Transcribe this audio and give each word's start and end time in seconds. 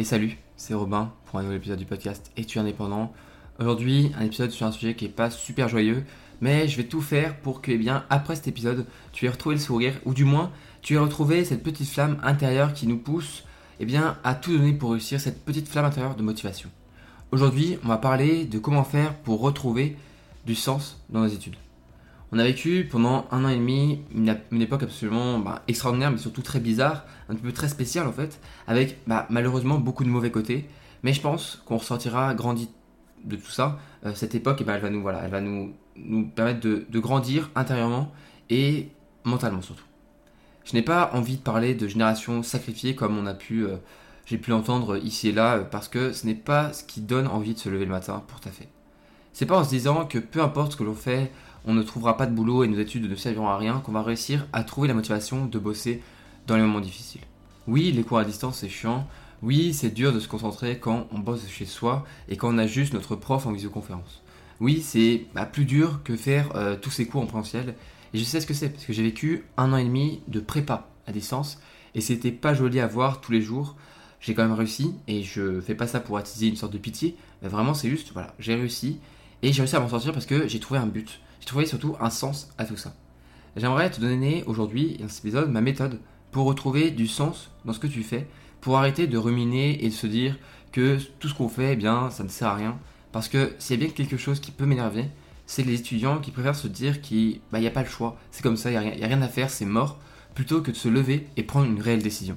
Et 0.00 0.04
salut, 0.04 0.38
c'est 0.56 0.72
Robin 0.72 1.12
pour 1.26 1.38
un 1.38 1.42
nouvel 1.42 1.58
épisode 1.58 1.78
du 1.78 1.84
podcast 1.84 2.32
Es-tu 2.38 2.58
indépendant 2.58 3.12
Aujourd'hui, 3.58 4.10
un 4.18 4.24
épisode 4.24 4.50
sur 4.50 4.66
un 4.66 4.72
sujet 4.72 4.94
qui 4.94 5.04
est 5.04 5.10
pas 5.10 5.28
super 5.28 5.68
joyeux, 5.68 6.04
mais 6.40 6.68
je 6.68 6.78
vais 6.78 6.84
tout 6.84 7.02
faire 7.02 7.36
pour 7.36 7.60
que, 7.60 7.70
eh 7.70 7.76
bien, 7.76 8.06
après 8.08 8.34
cet 8.34 8.48
épisode, 8.48 8.86
tu 9.12 9.26
aies 9.26 9.28
retrouvé 9.28 9.56
le 9.56 9.60
sourire, 9.60 9.92
ou 10.06 10.14
du 10.14 10.24
moins, 10.24 10.52
tu 10.80 10.94
aies 10.94 10.98
retrouvé 10.98 11.44
cette 11.44 11.62
petite 11.62 11.90
flamme 11.90 12.18
intérieure 12.22 12.72
qui 12.72 12.86
nous 12.86 12.96
pousse, 12.96 13.44
eh 13.78 13.84
bien, 13.84 14.16
à 14.24 14.34
tout 14.34 14.56
donner 14.56 14.72
pour 14.72 14.92
réussir, 14.92 15.20
cette 15.20 15.44
petite 15.44 15.68
flamme 15.68 15.84
intérieure 15.84 16.16
de 16.16 16.22
motivation. 16.22 16.70
Aujourd'hui, 17.30 17.76
on 17.84 17.88
va 17.88 17.98
parler 17.98 18.46
de 18.46 18.58
comment 18.58 18.84
faire 18.84 19.14
pour 19.16 19.42
retrouver 19.42 19.98
du 20.46 20.54
sens 20.54 20.98
dans 21.10 21.20
nos 21.20 21.28
études. 21.28 21.56
On 22.32 22.38
a 22.38 22.44
vécu 22.44 22.86
pendant 22.88 23.26
un 23.32 23.44
an 23.44 23.48
et 23.48 23.56
demi 23.56 24.02
une, 24.14 24.62
époque 24.62 24.84
absolument 24.84 25.40
bah, 25.40 25.62
extraordinaire, 25.66 26.12
mais 26.12 26.18
surtout 26.18 26.42
très 26.42 26.60
bizarre, 26.60 27.04
un 27.28 27.34
peu 27.34 27.50
très 27.50 27.68
spéciale 27.68 28.06
en 28.06 28.12
fait, 28.12 28.40
avec 28.68 28.98
bah, 29.08 29.26
malheureusement 29.30 29.78
beaucoup 29.78 30.04
de 30.04 30.08
mauvais 30.08 30.30
côtés. 30.30 30.68
Mais 31.02 31.12
je 31.12 31.20
pense 31.20 31.60
qu'on 31.66 31.78
ressortira 31.78 32.34
grandi 32.34 32.68
de 33.24 33.36
tout 33.36 33.50
ça. 33.50 33.78
Euh, 34.06 34.12
cette 34.14 34.34
époque, 34.34 34.62
ben, 34.62 34.74
elle 34.74 34.82
va 34.82 34.90
nous, 34.90 35.02
voilà, 35.02 35.22
elle 35.24 35.30
va 35.30 35.40
nous, 35.40 35.74
permettre 36.34 36.60
de, 36.60 36.98
grandir 37.00 37.50
intérieurement 37.56 38.12
et 38.48 38.88
mentalement 39.24 39.60
surtout. 39.60 39.84
Je 40.64 40.74
n'ai 40.74 40.82
pas 40.82 41.10
envie 41.14 41.36
de 41.36 41.42
parler 41.42 41.74
de 41.74 41.88
génération 41.88 42.42
sacrifiée 42.44 42.94
comme 42.94 43.18
on 43.18 43.26
a 43.26 43.34
pu, 43.34 43.64
euh, 43.64 43.76
j'ai 44.24 44.38
pu 44.38 44.50
l'entendre 44.50 44.98
ici 44.98 45.30
et 45.30 45.32
là, 45.32 45.58
parce 45.58 45.88
que 45.88 46.12
ce 46.12 46.26
n'est 46.26 46.34
pas 46.34 46.72
ce 46.72 46.84
qui 46.84 47.00
donne 47.00 47.26
envie 47.26 47.54
de 47.54 47.58
se 47.58 47.68
lever 47.68 47.86
le 47.86 47.90
matin 47.90 48.22
pour 48.28 48.38
taffer. 48.38 48.68
C'est 49.32 49.46
pas 49.46 49.58
en 49.58 49.64
se 49.64 49.70
disant 49.70 50.06
que 50.06 50.18
peu 50.18 50.42
importe 50.42 50.72
ce 50.72 50.76
que 50.76 50.84
l'on 50.84 50.94
fait, 50.94 51.32
on 51.66 51.74
ne 51.74 51.82
trouvera 51.82 52.16
pas 52.16 52.26
de 52.26 52.34
boulot 52.34 52.64
et 52.64 52.68
nos 52.68 52.78
études 52.78 53.08
ne 53.08 53.14
serviront 53.14 53.48
à 53.48 53.56
rien 53.56 53.80
qu'on 53.80 53.92
va 53.92 54.02
réussir 54.02 54.46
à 54.52 54.64
trouver 54.64 54.88
la 54.88 54.94
motivation 54.94 55.46
de 55.46 55.58
bosser 55.58 56.02
dans 56.46 56.56
les 56.56 56.62
moments 56.62 56.80
difficiles. 56.80 57.20
Oui, 57.66 57.92
les 57.92 58.02
cours 58.02 58.18
à 58.18 58.24
distance 58.24 58.58
c'est 58.58 58.68
chiant. 58.68 59.06
Oui, 59.42 59.72
c'est 59.72 59.90
dur 59.90 60.12
de 60.12 60.20
se 60.20 60.28
concentrer 60.28 60.78
quand 60.78 61.08
on 61.12 61.18
bosse 61.18 61.48
chez 61.48 61.64
soi 61.64 62.04
et 62.28 62.36
quand 62.36 62.54
on 62.54 62.58
a 62.58 62.66
juste 62.66 62.92
notre 62.92 63.16
prof 63.16 63.46
en 63.46 63.52
visioconférence. 63.52 64.22
Oui, 64.60 64.82
c'est 64.82 65.26
bah, 65.34 65.46
plus 65.46 65.64
dur 65.64 66.00
que 66.04 66.16
faire 66.16 66.54
euh, 66.54 66.76
tous 66.76 66.90
ces 66.90 67.06
cours 67.06 67.22
en 67.22 67.26
présentiel. 67.26 67.74
Et 68.12 68.18
je 68.18 68.24
sais 68.24 68.40
ce 68.40 68.46
que 68.46 68.52
c'est 68.52 68.68
parce 68.68 68.84
que 68.84 68.92
j'ai 68.92 69.02
vécu 69.02 69.44
un 69.56 69.72
an 69.72 69.78
et 69.78 69.84
demi 69.84 70.20
de 70.28 70.40
prépa 70.40 70.88
à 71.06 71.12
distance 71.12 71.60
et 71.94 72.00
c'était 72.00 72.32
pas 72.32 72.54
joli 72.54 72.80
à 72.80 72.86
voir 72.86 73.20
tous 73.20 73.32
les 73.32 73.40
jours. 73.40 73.76
J'ai 74.20 74.34
quand 74.34 74.42
même 74.42 74.52
réussi 74.52 74.94
et 75.08 75.22
je 75.22 75.60
fais 75.60 75.74
pas 75.74 75.86
ça 75.86 76.00
pour 76.00 76.18
attiser 76.18 76.48
une 76.48 76.56
sorte 76.56 76.72
de 76.72 76.78
pitié, 76.78 77.16
mais 77.42 77.48
vraiment 77.48 77.72
c'est 77.72 77.88
juste, 77.88 78.12
voilà, 78.12 78.34
j'ai 78.38 78.54
réussi 78.54 78.98
et 79.42 79.52
j'ai 79.52 79.62
réussi 79.62 79.76
à 79.76 79.80
m'en 79.80 79.88
sortir 79.88 80.12
parce 80.12 80.26
que 80.26 80.46
j'ai 80.46 80.60
trouvé 80.60 80.78
un 80.78 80.86
but. 80.86 81.20
J'ai 81.40 81.46
trouvé 81.46 81.66
surtout 81.66 81.96
un 82.00 82.10
sens 82.10 82.50
à 82.58 82.64
tout 82.64 82.76
ça. 82.76 82.94
J'aimerais 83.56 83.90
te 83.90 84.00
donner 84.00 84.44
aujourd'hui, 84.46 84.96
dans 85.00 85.08
cet 85.08 85.24
épisode, 85.24 85.50
ma 85.50 85.60
méthode 85.60 85.98
pour 86.30 86.46
retrouver 86.46 86.90
du 86.90 87.08
sens 87.08 87.50
dans 87.64 87.72
ce 87.72 87.80
que 87.80 87.86
tu 87.86 88.02
fais, 88.02 88.28
pour 88.60 88.76
arrêter 88.78 89.06
de 89.06 89.18
ruminer 89.18 89.84
et 89.84 89.88
de 89.88 89.94
se 89.94 90.06
dire 90.06 90.38
que 90.70 90.98
tout 91.18 91.28
ce 91.28 91.34
qu'on 91.34 91.48
fait, 91.48 91.72
eh 91.72 91.76
bien, 91.76 92.10
ça 92.10 92.22
ne 92.22 92.28
sert 92.28 92.48
à 92.48 92.54
rien. 92.54 92.78
Parce 93.10 93.28
que 93.28 93.52
s'il 93.58 93.80
y 93.80 93.82
a 93.82 93.86
bien 93.86 93.92
quelque 93.92 94.16
chose 94.16 94.38
qui 94.38 94.52
peut 94.52 94.66
m'énerver, 94.66 95.06
c'est 95.46 95.64
les 95.64 95.80
étudiants 95.80 96.20
qui 96.20 96.30
préfèrent 96.30 96.54
se 96.54 96.68
dire 96.68 97.00
qu'il 97.00 97.40
bah, 97.50 97.58
n'y 97.58 97.66
a 97.66 97.72
pas 97.72 97.82
le 97.82 97.88
choix, 97.88 98.16
c'est 98.30 98.42
comme 98.42 98.56
ça, 98.56 98.70
il 98.70 98.78
n'y 98.78 99.02
a, 99.02 99.06
rien 99.06 99.22
à 99.22 99.28
faire, 99.28 99.50
c'est 99.50 99.64
mort, 99.64 99.98
plutôt 100.34 100.60
que 100.60 100.70
de 100.70 100.76
se 100.76 100.88
lever 100.88 101.26
et 101.36 101.42
prendre 101.42 101.66
une 101.66 101.80
réelle 101.80 102.02
décision. 102.02 102.36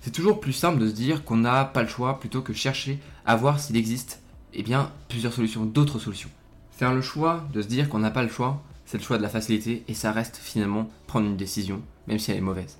C'est 0.00 0.12
toujours 0.12 0.40
plus 0.40 0.54
simple 0.54 0.78
de 0.78 0.88
se 0.88 0.94
dire 0.94 1.24
qu'on 1.24 1.36
n'a 1.36 1.64
pas 1.64 1.82
le 1.82 1.88
choix 1.88 2.20
plutôt 2.20 2.40
que 2.40 2.54
chercher 2.54 2.98
à 3.26 3.36
voir 3.36 3.60
s'il 3.60 3.76
existe 3.76 4.20
eh 4.54 4.62
bien, 4.62 4.90
plusieurs 5.08 5.32
solutions, 5.32 5.66
d'autres 5.66 5.98
solutions. 5.98 6.30
Faire 6.76 6.92
le 6.92 7.02
choix 7.02 7.46
de 7.52 7.62
se 7.62 7.68
dire 7.68 7.88
qu'on 7.88 8.00
n'a 8.00 8.10
pas 8.10 8.24
le 8.24 8.28
choix, 8.28 8.60
c'est 8.84 8.98
le 8.98 9.04
choix 9.04 9.16
de 9.16 9.22
la 9.22 9.28
facilité 9.28 9.84
et 9.86 9.94
ça 9.94 10.10
reste 10.10 10.36
finalement 10.36 10.90
prendre 11.06 11.26
une 11.28 11.36
décision, 11.36 11.80
même 12.08 12.18
si 12.18 12.32
elle 12.32 12.38
est 12.38 12.40
mauvaise. 12.40 12.78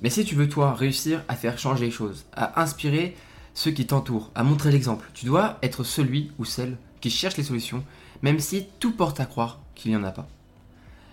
Mais 0.00 0.08
si 0.08 0.24
tu 0.24 0.34
veux 0.34 0.48
toi 0.48 0.72
réussir 0.72 1.22
à 1.28 1.36
faire 1.36 1.58
changer 1.58 1.84
les 1.84 1.90
choses, 1.90 2.24
à 2.32 2.62
inspirer 2.62 3.14
ceux 3.52 3.70
qui 3.70 3.86
t'entourent, 3.86 4.30
à 4.34 4.44
montrer 4.44 4.72
l'exemple, 4.72 5.10
tu 5.12 5.26
dois 5.26 5.58
être 5.62 5.84
celui 5.84 6.32
ou 6.38 6.46
celle 6.46 6.78
qui 7.02 7.10
cherche 7.10 7.36
les 7.36 7.42
solutions, 7.42 7.84
même 8.22 8.40
si 8.40 8.66
tout 8.80 8.92
porte 8.92 9.20
à 9.20 9.26
croire 9.26 9.60
qu'il 9.74 9.90
n'y 9.90 9.96
en 9.98 10.04
a 10.04 10.10
pas. 10.10 10.26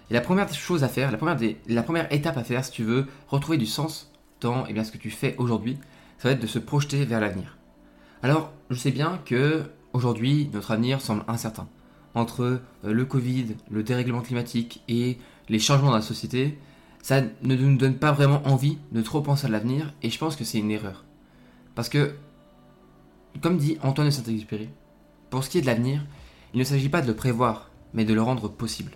Et 0.09 0.14
la 0.14 0.22
première 0.22 0.52
chose 0.53 0.86
à 0.86 0.88
faire, 0.88 1.12
la 1.12 1.18
première, 1.84 2.14
étape 2.14 2.38
à 2.38 2.46
faire 2.46 2.64
si 2.64 2.72
tu 2.72 2.84
veux 2.86 3.08
retrouver 3.28 3.58
du 3.58 3.66
sens 3.66 4.09
dans 4.40 4.66
eh 4.68 4.74
bien, 4.74 4.86
ce 4.86 4.92
que 4.92 4.97
tu 4.97 5.12
fais 5.12 5.36
aujourd'hui, 5.38 5.80
ça 6.18 6.30
va 6.30 6.34
être 6.34 6.42
de 6.42 6.47
se 6.47 6.59
projeter 6.59 7.03
vers 7.03 7.20
l'avenir. 7.20 7.58
Alors, 8.24 8.53
je 8.70 8.78
sais 8.78 8.92
bien 8.92 9.20
que 9.26 9.64
aujourd'hui, 9.92 10.50
notre 10.53 10.72
avenir 10.72 11.02
semble 11.02 11.26
incertain 11.28 11.68
entre 12.16 12.44
euh, 12.44 12.59
le 12.84 13.06
Covid, 13.06 13.56
le 13.70 13.84
dérèglement 13.84 14.22
climatique 14.22 14.81
et 14.88 15.18
les 15.50 15.59
changements 15.59 15.90
dans 15.90 15.98
la 15.98 16.02
société, 16.02 16.58
ça 17.03 17.22
ne 17.22 17.56
nous 17.56 17.78
donne 17.78 17.98
pas 17.98 18.12
vraiment 18.12 18.42
envie 18.48 18.80
de 18.92 19.02
trop 19.02 19.22
penser 19.22 19.46
à 19.46 19.50
l'avenir 19.50 19.94
et 20.02 20.09
je 20.09 20.18
pense 20.18 20.36
que 20.36 20.44
c'est 20.44 20.58
une 20.58 20.72
erreur. 20.72 21.03
Parce 21.76 21.90
que, 21.90 22.16
comme 23.42 23.58
dit 23.58 23.78
Antoine 23.84 24.08
de 24.08 24.12
Saint-Exupéry, 24.12 24.70
pour 25.30 25.44
ce 25.44 25.50
qui 25.50 25.59
est 25.59 25.62
de 25.62 25.68
l'avenir, 25.68 26.03
il 26.53 26.59
ne 26.59 26.64
s'agit 26.64 26.90
pas 26.90 27.02
de 27.02 27.08
le 27.08 27.16
prévoir, 27.16 27.70
mais 27.94 28.06
de 28.06 28.14
le 28.14 28.22
rendre 28.22 28.47
possible. 28.47 28.94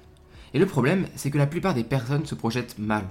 Et 0.53 0.59
le 0.59 0.66
problème, 0.66 1.07
c'est 1.16 1.30
que 1.30 1.38
la 1.38 1.46
plupart 1.46 1.75
des 1.75 1.84
personnes 1.84 2.25
se 2.25 2.34
projettent 2.34 2.80
mal. 2.80 3.03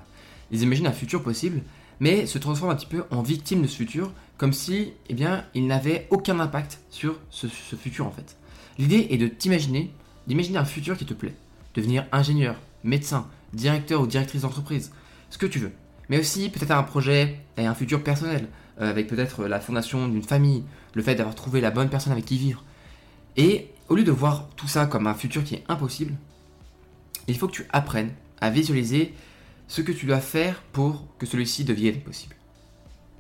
Ils 0.51 0.63
imaginent 0.63 0.87
un 0.87 0.93
futur 0.93 1.23
possible, 1.23 1.63
mais 2.01 2.27
se 2.27 2.39
transforment 2.39 2.73
un 2.73 2.77
petit 2.77 2.87
peu 2.87 3.05
en 3.11 3.23
victimes 3.23 3.63
de 3.63 3.67
ce 3.67 3.77
futur, 3.77 4.13
comme 4.39 4.53
si, 4.53 4.93
eh 5.09 5.15
bien, 5.15 5.45
ils 5.55 5.67
n'avaient 5.67 6.07
aucun 6.11 6.41
impact 6.41 6.81
sur 6.91 7.19
ce 7.31 7.47
futur 7.47 8.07
en 8.07 8.11
fait. 8.11 8.37
L'idée 8.79 9.09
est 9.11 9.19
de 9.19 9.27
t'imaginer, 9.27 9.91
d'imaginer 10.27 10.59
un 10.59 10.65
futur 10.65 10.97
qui 10.97 11.05
te 11.05 11.15
plaît. 11.15 11.35
Devenir 11.75 12.07
ingénieur, 12.13 12.57
médecin, 12.85 13.27
directeur 13.53 14.01
ou 14.01 14.07
directrice 14.07 14.43
d'entreprise, 14.43 14.93
ce 15.31 15.39
que 15.39 15.47
tu 15.47 15.59
veux. 15.59 15.73
Mais 16.09 16.19
aussi 16.19 16.49
peut-être 16.49 16.71
un 16.71 16.83
projet 16.83 17.41
et 17.57 17.67
un 17.67 17.75
futur 17.75 18.03
personnel, 18.03 18.49
euh, 18.81 18.89
avec 18.89 19.09
peut-être 19.09 19.45
la 19.47 19.61
fondation 19.61 20.09
d'une 20.09 20.23
famille, 20.23 20.65
le 20.95 21.03
fait 21.03 21.15
d'avoir 21.15 21.35
trouvé 21.35 21.61
la 21.61 21.71
bonne 21.71 21.91
personne 21.91 22.13
avec 22.13 22.25
qui 22.25 22.39
vivre. 22.39 22.65
Et 23.37 23.69
au 23.89 23.97
lieu 23.97 24.05
de 24.05 24.13
voir 24.13 24.49
tout 24.57 24.69
ça 24.69 24.87
comme 24.87 25.07
un 25.07 25.15
futur 25.15 25.45
qui 25.45 25.57
est 25.57 25.65
impossible, 25.69 26.15
il 27.27 27.37
faut 27.37 27.47
que 27.47 27.53
tu 27.53 27.67
apprennes 27.71 28.13
à 28.41 28.51
visualiser 28.51 29.13
ce 29.67 29.83
que 29.83 29.93
tu 29.93 30.07
dois 30.07 30.21
faire 30.21 30.63
pour 30.73 31.05
que 31.19 31.27
celui-ci 31.27 31.65
devienne 31.65 32.01
possible. 32.01 32.37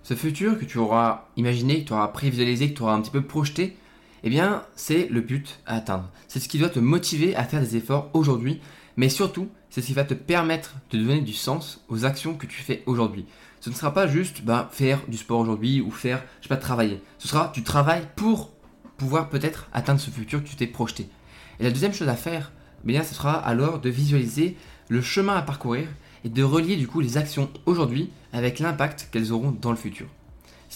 Ce 0.02 0.14
futur 0.14 0.58
que 0.58 0.64
tu 0.64 0.78
auras 0.78 1.28
imaginé, 1.36 1.82
que 1.82 1.88
tu 1.88 1.92
auras 1.92 2.08
prévisualisé, 2.08 2.70
que 2.70 2.76
tu 2.76 2.82
auras 2.82 2.94
un 2.94 3.02
petit 3.02 3.10
peu 3.10 3.22
projeté, 3.22 3.76
eh 4.24 4.30
bien, 4.30 4.62
c'est 4.74 5.08
le 5.08 5.20
but 5.20 5.60
à 5.66 5.76
atteindre. 5.76 6.10
C'est 6.26 6.40
ce 6.40 6.48
qui 6.48 6.58
doit 6.58 6.68
te 6.68 6.78
motiver 6.78 7.36
à 7.36 7.44
faire 7.44 7.60
des 7.60 7.76
efforts 7.76 8.10
aujourd'hui, 8.14 8.60
mais 8.96 9.08
surtout, 9.08 9.48
c'est 9.70 9.80
ce 9.80 9.86
qui 9.86 9.94
va 9.94 10.04
te 10.04 10.14
permettre 10.14 10.74
de 10.90 10.98
donner 10.98 11.20
du 11.20 11.32
sens 11.32 11.84
aux 11.88 12.04
actions 12.04 12.34
que 12.34 12.46
tu 12.46 12.62
fais 12.62 12.82
aujourd'hui. 12.86 13.26
Ce 13.60 13.70
ne 13.70 13.74
sera 13.74 13.92
pas 13.92 14.06
juste 14.06 14.42
bah, 14.42 14.68
faire 14.72 15.00
du 15.08 15.16
sport 15.16 15.40
aujourd'hui 15.40 15.80
ou 15.80 15.90
faire, 15.90 16.22
je 16.40 16.44
sais 16.44 16.54
pas, 16.54 16.56
travailler. 16.56 17.00
Ce 17.18 17.28
sera 17.28 17.52
du 17.54 17.62
travail 17.62 18.02
pour 18.16 18.50
pouvoir 18.96 19.28
peut-être 19.28 19.68
atteindre 19.72 20.00
ce 20.00 20.10
futur 20.10 20.42
que 20.42 20.48
tu 20.48 20.56
t'es 20.56 20.66
projeté. 20.66 21.08
Et 21.60 21.64
la 21.64 21.70
deuxième 21.70 21.92
chose 21.92 22.08
à 22.08 22.16
faire, 22.16 22.52
eh 22.84 22.86
bien, 22.86 23.02
ce 23.02 23.14
sera 23.14 23.34
alors 23.34 23.80
de 23.80 23.90
visualiser 23.90 24.56
le 24.88 25.02
chemin 25.02 25.36
à 25.36 25.42
parcourir 25.42 25.88
et 26.24 26.28
de 26.28 26.42
relier 26.42 26.76
du 26.76 26.88
coup 26.88 27.00
les 27.00 27.16
actions 27.16 27.50
aujourd'hui 27.66 28.10
avec 28.32 28.58
l'impact 28.58 29.08
qu'elles 29.10 29.32
auront 29.32 29.52
dans 29.52 29.70
le 29.70 29.76
futur. 29.76 30.06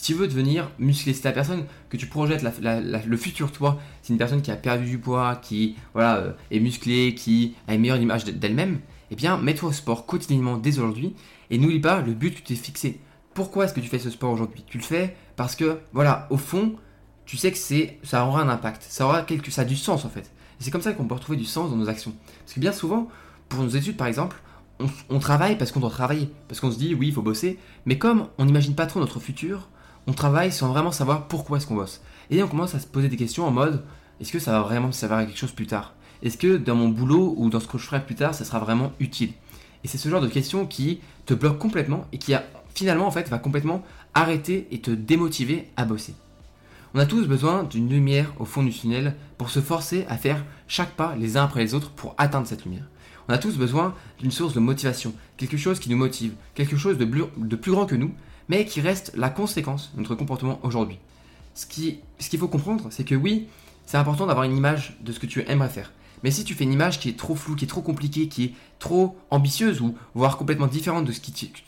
Si 0.02 0.14
tu 0.14 0.18
veux 0.18 0.26
devenir 0.26 0.68
musclé, 0.80 1.14
si 1.14 1.22
ta 1.22 1.30
personne 1.30 1.64
que 1.88 1.96
tu 1.96 2.06
projettes 2.06 2.42
le 2.42 3.16
futur 3.16 3.52
toi, 3.52 3.78
c'est 4.02 4.12
une 4.12 4.18
personne 4.18 4.42
qui 4.42 4.50
a 4.50 4.56
perdu 4.56 4.84
du 4.84 4.98
poids, 4.98 5.36
qui 5.36 5.76
voilà, 5.94 6.16
euh, 6.16 6.32
est 6.50 6.58
musclée, 6.58 7.14
qui 7.14 7.54
a 7.68 7.74
une 7.74 7.82
meilleure 7.82 7.98
image 7.98 8.24
d'elle-même, 8.24 8.80
eh 9.12 9.14
bien 9.14 9.38
mets-toi 9.38 9.68
au 9.68 9.72
sport 9.72 10.04
quotidiennement 10.04 10.56
dès 10.56 10.76
aujourd'hui 10.80 11.14
et 11.50 11.58
n'oublie 11.58 11.78
pas 11.78 12.00
le 12.00 12.14
but 12.14 12.30
que 12.32 12.38
tu 12.38 12.42
t'es 12.42 12.56
fixé. 12.56 12.98
Pourquoi 13.32 13.66
est-ce 13.66 13.74
que 13.74 13.78
tu 13.78 13.86
fais 13.86 14.00
ce 14.00 14.10
sport 14.10 14.32
aujourd'hui? 14.32 14.64
Tu 14.66 14.76
le 14.76 14.82
fais 14.82 15.14
parce 15.36 15.54
que 15.54 15.78
voilà, 15.92 16.26
au 16.30 16.36
fond, 16.36 16.74
tu 17.24 17.36
sais 17.36 17.52
que 17.52 17.58
ça 18.02 18.26
aura 18.26 18.42
un 18.42 18.48
impact, 18.48 18.82
ça 18.82 19.06
aura 19.06 19.22
quelque 19.22 19.52
ça 19.52 19.62
a 19.62 19.64
du 19.64 19.76
sens 19.76 20.04
en 20.04 20.08
fait. 20.08 20.32
Et 20.60 20.64
c'est 20.64 20.72
comme 20.72 20.82
ça 20.82 20.94
qu'on 20.94 21.04
peut 21.04 21.14
retrouver 21.14 21.38
du 21.38 21.44
sens 21.44 21.70
dans 21.70 21.76
nos 21.76 21.88
actions. 21.88 22.12
Parce 22.40 22.54
que 22.54 22.58
bien 22.58 22.72
souvent, 22.72 23.06
pour 23.48 23.62
nos 23.62 23.68
études 23.68 23.96
par 23.96 24.08
exemple, 24.08 24.42
on, 24.80 24.86
on 25.10 25.20
travaille 25.20 25.56
parce 25.56 25.70
qu'on 25.70 25.78
doit 25.78 25.90
travailler, 25.90 26.28
parce 26.48 26.60
qu'on 26.60 26.72
se 26.72 26.78
dit 26.78 26.92
oui, 26.92 27.06
il 27.06 27.14
faut 27.14 27.22
bosser, 27.22 27.60
mais 27.86 27.98
comme 27.98 28.26
on 28.38 28.46
n'imagine 28.46 28.74
pas 28.74 28.86
trop 28.86 28.98
notre 28.98 29.20
futur, 29.20 29.68
on 30.06 30.12
travaille 30.12 30.52
sans 30.52 30.68
vraiment 30.68 30.92
savoir 30.92 31.28
pourquoi 31.28 31.58
est-ce 31.58 31.66
qu'on 31.66 31.76
bosse. 31.76 32.00
Et 32.30 32.42
on 32.42 32.48
commence 32.48 32.74
à 32.74 32.80
se 32.80 32.86
poser 32.86 33.08
des 33.08 33.16
questions 33.16 33.46
en 33.46 33.50
mode 33.50 33.84
est-ce 34.20 34.32
que 34.32 34.38
ça 34.38 34.52
va 34.52 34.62
vraiment 34.62 34.88
me 34.88 34.92
servir 34.92 35.18
à 35.18 35.24
quelque 35.24 35.38
chose 35.38 35.52
plus 35.52 35.66
tard? 35.66 35.94
Est-ce 36.22 36.38
que 36.38 36.56
dans 36.56 36.76
mon 36.76 36.88
boulot 36.88 37.34
ou 37.36 37.50
dans 37.50 37.60
ce 37.60 37.66
que 37.66 37.78
je 37.78 37.84
ferai 37.84 38.04
plus 38.04 38.14
tard, 38.14 38.34
ça 38.34 38.44
sera 38.44 38.60
vraiment 38.60 38.92
utile? 39.00 39.32
Et 39.82 39.88
c'est 39.88 39.98
ce 39.98 40.08
genre 40.08 40.20
de 40.20 40.28
questions 40.28 40.66
qui 40.66 41.00
te 41.26 41.34
bloquent 41.34 41.58
complètement 41.58 42.06
et 42.12 42.18
qui 42.18 42.34
finalement 42.74 43.06
en 43.06 43.10
fait 43.10 43.28
va 43.28 43.38
complètement 43.38 43.82
arrêter 44.14 44.68
et 44.70 44.80
te 44.80 44.90
démotiver 44.90 45.68
à 45.76 45.84
bosser. 45.84 46.14
On 46.94 47.00
a 47.00 47.06
tous 47.06 47.26
besoin 47.26 47.64
d'une 47.64 47.88
lumière 47.88 48.32
au 48.38 48.44
fond 48.44 48.62
du 48.62 48.70
tunnel 48.70 49.16
pour 49.38 49.50
se 49.50 49.60
forcer 49.60 50.04
à 50.08 50.16
faire 50.16 50.44
chaque 50.68 50.92
pas 50.92 51.16
les 51.16 51.36
uns 51.36 51.44
après 51.44 51.64
les 51.64 51.74
autres 51.74 51.90
pour 51.90 52.14
atteindre 52.18 52.46
cette 52.46 52.64
lumière. 52.64 52.88
On 53.28 53.32
a 53.32 53.38
tous 53.38 53.56
besoin 53.56 53.94
d'une 54.18 54.30
source 54.30 54.52
de 54.52 54.60
motivation, 54.60 55.14
quelque 55.36 55.56
chose 55.56 55.80
qui 55.80 55.90
nous 55.90 55.96
motive, 55.96 56.34
quelque 56.54 56.76
chose 56.76 56.98
de 56.98 57.56
plus 57.56 57.72
grand 57.72 57.86
que 57.86 57.94
nous, 57.94 58.12
mais 58.52 58.66
qui 58.66 58.82
reste 58.82 59.12
la 59.16 59.30
conséquence 59.30 59.92
de 59.94 60.00
notre 60.00 60.14
comportement 60.14 60.60
aujourd'hui. 60.62 60.98
Ce 61.54 61.64
qu'il 61.64 62.00
ce 62.18 62.28
qu'il 62.28 62.38
faut 62.38 62.48
comprendre, 62.48 62.88
c'est 62.90 63.02
que 63.02 63.14
oui, 63.14 63.46
c'est 63.86 63.96
important 63.96 64.26
d'avoir 64.26 64.44
une 64.44 64.54
image 64.54 64.98
de 65.00 65.10
ce 65.10 65.18
que 65.18 65.24
tu 65.24 65.42
aimerais 65.48 65.70
faire. 65.70 65.90
Mais 66.22 66.30
si 66.30 66.44
tu 66.44 66.52
fais 66.52 66.64
une 66.64 66.72
image 66.74 67.00
qui 67.00 67.08
est 67.08 67.18
trop 67.18 67.34
floue, 67.34 67.56
qui 67.56 67.64
est 67.64 67.68
trop 67.68 67.80
compliquée, 67.80 68.28
qui 68.28 68.44
est 68.44 68.52
trop 68.78 69.16
ambitieuse 69.30 69.80
ou 69.80 69.96
voire 70.14 70.36
complètement 70.36 70.66
différente 70.66 71.06
de 71.06 71.12
ce, 71.12 71.20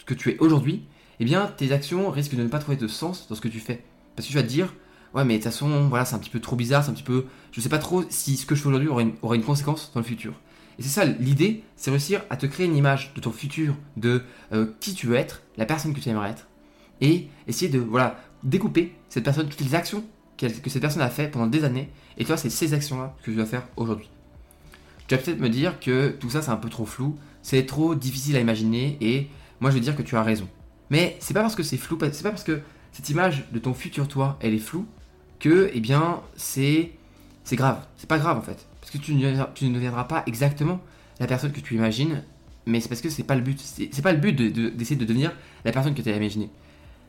que 0.04 0.12
tu 0.12 0.30
es 0.30 0.38
aujourd'hui, 0.40 0.82
eh 1.20 1.24
bien 1.24 1.46
tes 1.56 1.72
actions 1.72 2.10
risquent 2.10 2.36
de 2.36 2.42
ne 2.42 2.48
pas 2.48 2.58
trouver 2.58 2.76
de 2.76 2.86
sens 2.86 3.28
dans 3.28 3.34
ce 3.34 3.40
que 3.40 3.48
tu 3.48 3.60
fais. 3.60 3.82
Parce 4.14 4.28
que 4.28 4.32
tu 4.32 4.36
vas 4.36 4.42
te 4.42 4.48
dire, 4.48 4.74
ouais, 5.14 5.24
mais 5.24 5.38
de 5.38 5.42
toute 5.42 5.50
façon, 5.50 5.88
voilà, 5.88 6.04
c'est 6.04 6.16
un 6.16 6.18
petit 6.18 6.28
peu 6.28 6.40
trop 6.40 6.54
bizarre, 6.54 6.84
c'est 6.84 6.90
un 6.90 6.94
petit 6.94 7.02
peu. 7.02 7.24
Je 7.52 7.62
sais 7.62 7.70
pas 7.70 7.78
trop 7.78 8.04
si 8.10 8.36
ce 8.36 8.44
que 8.44 8.54
je 8.54 8.60
fais 8.60 8.68
aujourd'hui 8.68 8.88
aura 8.88 9.00
une, 9.00 9.14
aura 9.22 9.36
une 9.36 9.42
conséquence 9.42 9.90
dans 9.94 10.00
le 10.00 10.06
futur. 10.06 10.34
Et 10.78 10.82
c'est 10.82 10.90
ça, 10.90 11.06
l'idée, 11.06 11.64
c'est 11.76 11.90
réussir 11.90 12.20
à 12.28 12.36
te 12.36 12.44
créer 12.44 12.66
une 12.66 12.76
image 12.76 13.14
de 13.14 13.22
ton 13.22 13.32
futur, 13.32 13.74
de 13.96 14.22
euh, 14.52 14.66
qui 14.80 14.92
tu 14.92 15.06
veux 15.06 15.16
être, 15.16 15.40
la 15.56 15.64
personne 15.64 15.94
que 15.94 16.00
tu 16.00 16.10
aimerais 16.10 16.28
être, 16.28 16.46
et 17.04 17.28
essayer 17.46 17.70
de 17.70 17.78
voilà 17.78 18.18
découper 18.42 18.94
cette 19.08 19.24
personne, 19.24 19.48
toutes 19.48 19.60
les 19.60 19.74
actions 19.74 20.04
que 20.36 20.48
cette 20.48 20.80
personne 20.80 21.02
a 21.02 21.10
fait 21.10 21.28
pendant 21.28 21.46
des 21.46 21.64
années, 21.64 21.88
et 22.18 22.24
toi, 22.24 22.36
c'est 22.36 22.50
ces 22.50 22.74
actions-là 22.74 23.14
que 23.20 23.30
tu 23.30 23.36
dois 23.36 23.46
faire 23.46 23.66
aujourd'hui. 23.76 24.08
Tu 25.06 25.14
vas 25.14 25.22
peut-être 25.22 25.38
me 25.38 25.48
dire 25.48 25.78
que 25.78 26.08
tout 26.08 26.30
ça, 26.30 26.42
c'est 26.42 26.50
un 26.50 26.56
peu 26.56 26.68
trop 26.68 26.86
flou, 26.86 27.16
c'est 27.42 27.64
trop 27.66 27.94
difficile 27.94 28.36
à 28.36 28.40
imaginer, 28.40 28.98
et 29.00 29.28
moi, 29.60 29.70
je 29.70 29.76
vais 29.76 29.80
dire 29.80 29.96
que 29.96 30.02
tu 30.02 30.16
as 30.16 30.22
raison. 30.22 30.48
Mais 30.90 31.16
c'est 31.20 31.34
pas 31.34 31.42
parce 31.42 31.54
que 31.54 31.62
c'est 31.62 31.76
flou, 31.76 31.98
c'est 32.00 32.22
pas 32.22 32.30
parce 32.30 32.42
que 32.42 32.60
cette 32.92 33.08
image 33.10 33.44
de 33.52 33.58
ton 33.58 33.74
futur 33.74 34.08
toi, 34.08 34.38
elle 34.40 34.54
est 34.54 34.58
floue, 34.58 34.86
que, 35.38 35.70
eh 35.72 35.80
bien, 35.80 36.20
c'est 36.36 36.92
c'est 37.44 37.56
grave. 37.56 37.84
C'est 37.96 38.08
pas 38.08 38.18
grave 38.18 38.38
en 38.38 38.42
fait. 38.42 38.66
Parce 38.80 38.90
que 38.90 38.98
tu 38.98 39.14
ne, 39.14 39.74
deviendras 39.74 40.04
pas 40.04 40.24
exactement 40.26 40.80
la 41.20 41.26
personne 41.26 41.52
que 41.52 41.60
tu 41.60 41.74
imagines, 41.74 42.22
mais 42.66 42.80
c'est 42.80 42.88
parce 42.88 43.00
que 43.00 43.10
c'est 43.10 43.22
pas 43.22 43.36
le 43.36 43.42
but. 43.42 43.60
C'est 43.60 44.02
pas 44.02 44.12
le 44.12 44.18
but 44.18 44.32
d'essayer 44.32 44.96
de, 44.96 45.04
devenir 45.04 45.32
la 45.64 45.72
personne 45.72 45.94
que 45.94 46.02
tu 46.02 46.10
as 46.10 46.16
imaginée. 46.16 46.50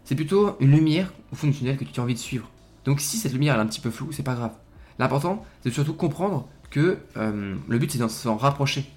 C'est 0.06 0.16
plutôt 0.16 0.56
une 0.60 0.72
lumière 0.72 1.12
au 1.34 1.36
que 1.36 1.84
tu 1.84 2.00
as 2.00 2.04
envie 2.04 2.13
de 2.13 2.19
suivre. 2.19 2.48
Donc 2.86 3.02
si 3.02 3.18
cette 3.18 3.34
lumière 3.34 3.56
est 3.56 3.60
un 3.60 3.66
petit 3.66 3.81
peu 3.81 3.90
floue, 3.90 4.12
c'est 4.12 4.24
pas 4.24 4.36
grave. 4.36 4.54
L'important, 5.00 5.44
c'est 5.63 5.72
surtout 5.72 5.96
comprendre 5.96 6.48
que 6.69 7.00
euh, 7.18 7.56
le 7.68 7.80
but 7.80 7.92
c'est 7.92 7.98
de 7.98 8.07
s'en 8.07 8.38
rapprocher. 8.38 8.90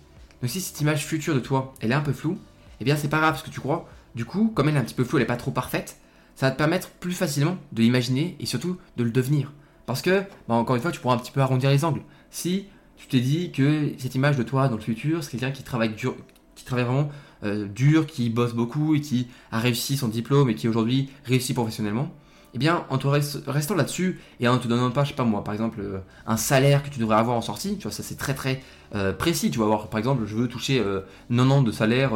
Donc 0.43 0.51
si 0.51 0.61
cette 0.61 0.81
image 0.81 1.07
future 1.07 1.35
de 1.35 1.41
toi, 1.41 1.75
elle 1.81 1.93
est 1.93 1.95
un 1.95 2.03
peu 2.03 2.13
floue, 2.13 2.39
eh 2.81 2.85
bien 2.85 2.95
c'est 2.97 3.09
pas 3.09 3.19
grave 3.19 3.39
ce 3.39 3.43
que 3.43 3.51
tu 3.51 3.61
crois. 3.61 3.89
Du 4.15 4.27
coup, 4.27 4.53
comme 4.55 4.69
elle 4.69 4.77
est 4.77 4.79
un 4.79 4.85
petit 4.85 4.95
peu 4.95 5.05
floue, 5.05 5.17
elle 5.17 5.25
est 5.25 5.27
pas 5.27 5.37
trop 5.37 5.51
parfaite, 5.51 5.97
ça 6.37 6.47
va 6.47 6.53
te 6.53 6.59
permettre 6.59 6.91
plus 6.91 7.15
facilement 7.15 7.57
de 7.73 7.83
l'imaginer 7.83 8.37
et 8.39 8.47
surtout 8.47 8.77
de 8.97 9.03
le 9.03 9.11
devenir. 9.11 9.53
Parce 9.87 10.03
que, 10.03 10.23
bah, 10.47 10.55
encore 10.55 10.77
une 10.77 10.83
fois, 10.83 10.93
tu 10.93 11.01
pourras 11.01 11.15
un 11.15 11.19
petit 11.19 11.33
peu 11.33 11.41
arrondir 11.41 11.71
les 11.71 11.85
angles. 11.85 12.03
Si 12.31 12.67
tu 12.97 13.07
t'es 13.07 13.21
dit 13.21 13.51
que 13.53 13.93
cette 13.97 14.15
image 14.15 14.37
de 14.37 14.43
toi 14.43 14.69
dans 14.69 14.77
le 14.77 14.83
futur, 14.83 15.25
c'est 15.25 15.31
quelqu'un 15.31 15.51
qui 15.51 15.63
travaille 15.63 15.95
dur, 15.95 16.15
travaille 16.69 16.85
vraiment 16.85 17.11
euh, 17.45 17.67
dur, 17.67 18.07
qui 18.07 18.31
bosse 18.31 18.53
beaucoup 18.53 18.95
et 18.95 19.01
qui 19.01 19.29
a 19.53 19.59
réussi 19.59 19.97
son 19.97 20.09
diplôme 20.09 20.51
et 20.51 20.55
qui 20.55 20.69
aujourd'hui 20.69 21.11
réussit 21.25 21.55
professionnellement, 21.55 22.13
eh 22.55 22.59
bien, 22.59 22.85
en 22.89 22.99
te 22.99 23.07
restant 23.07 23.75
là-dessus 23.75 24.21
et 24.41 24.49
en 24.49 24.59
te 24.59 24.67
donnant 24.67 24.91
pas, 24.91 25.05
je 25.05 25.11
sais 25.11 25.15
pas 25.15 25.25
moi, 25.25 25.45
par 25.45 25.55
exemple, 25.55 25.81
euh, 25.81 25.99
un 26.27 26.37
salaire 26.37 26.83
que 26.83 26.89
tu 26.89 26.99
devrais 26.99 27.17
avoir 27.17 27.37
en 27.37 27.41
sortie, 27.41 27.77
tu 27.77 27.85
vois, 27.85 27.93
ça 27.93 28.03
c'est 28.03 28.17
très 28.17 28.35
très 28.35 28.63
euh, 28.95 29.13
précis. 29.13 29.51
Tu 29.51 29.59
vas 29.59 29.67
avoir, 29.67 29.89
par 29.89 29.99
exemple, 29.99 30.25
je 30.27 30.35
veux 30.35 30.49
toucher 30.49 30.83
90 31.31 31.65
de 31.65 31.73
salaire 31.73 32.13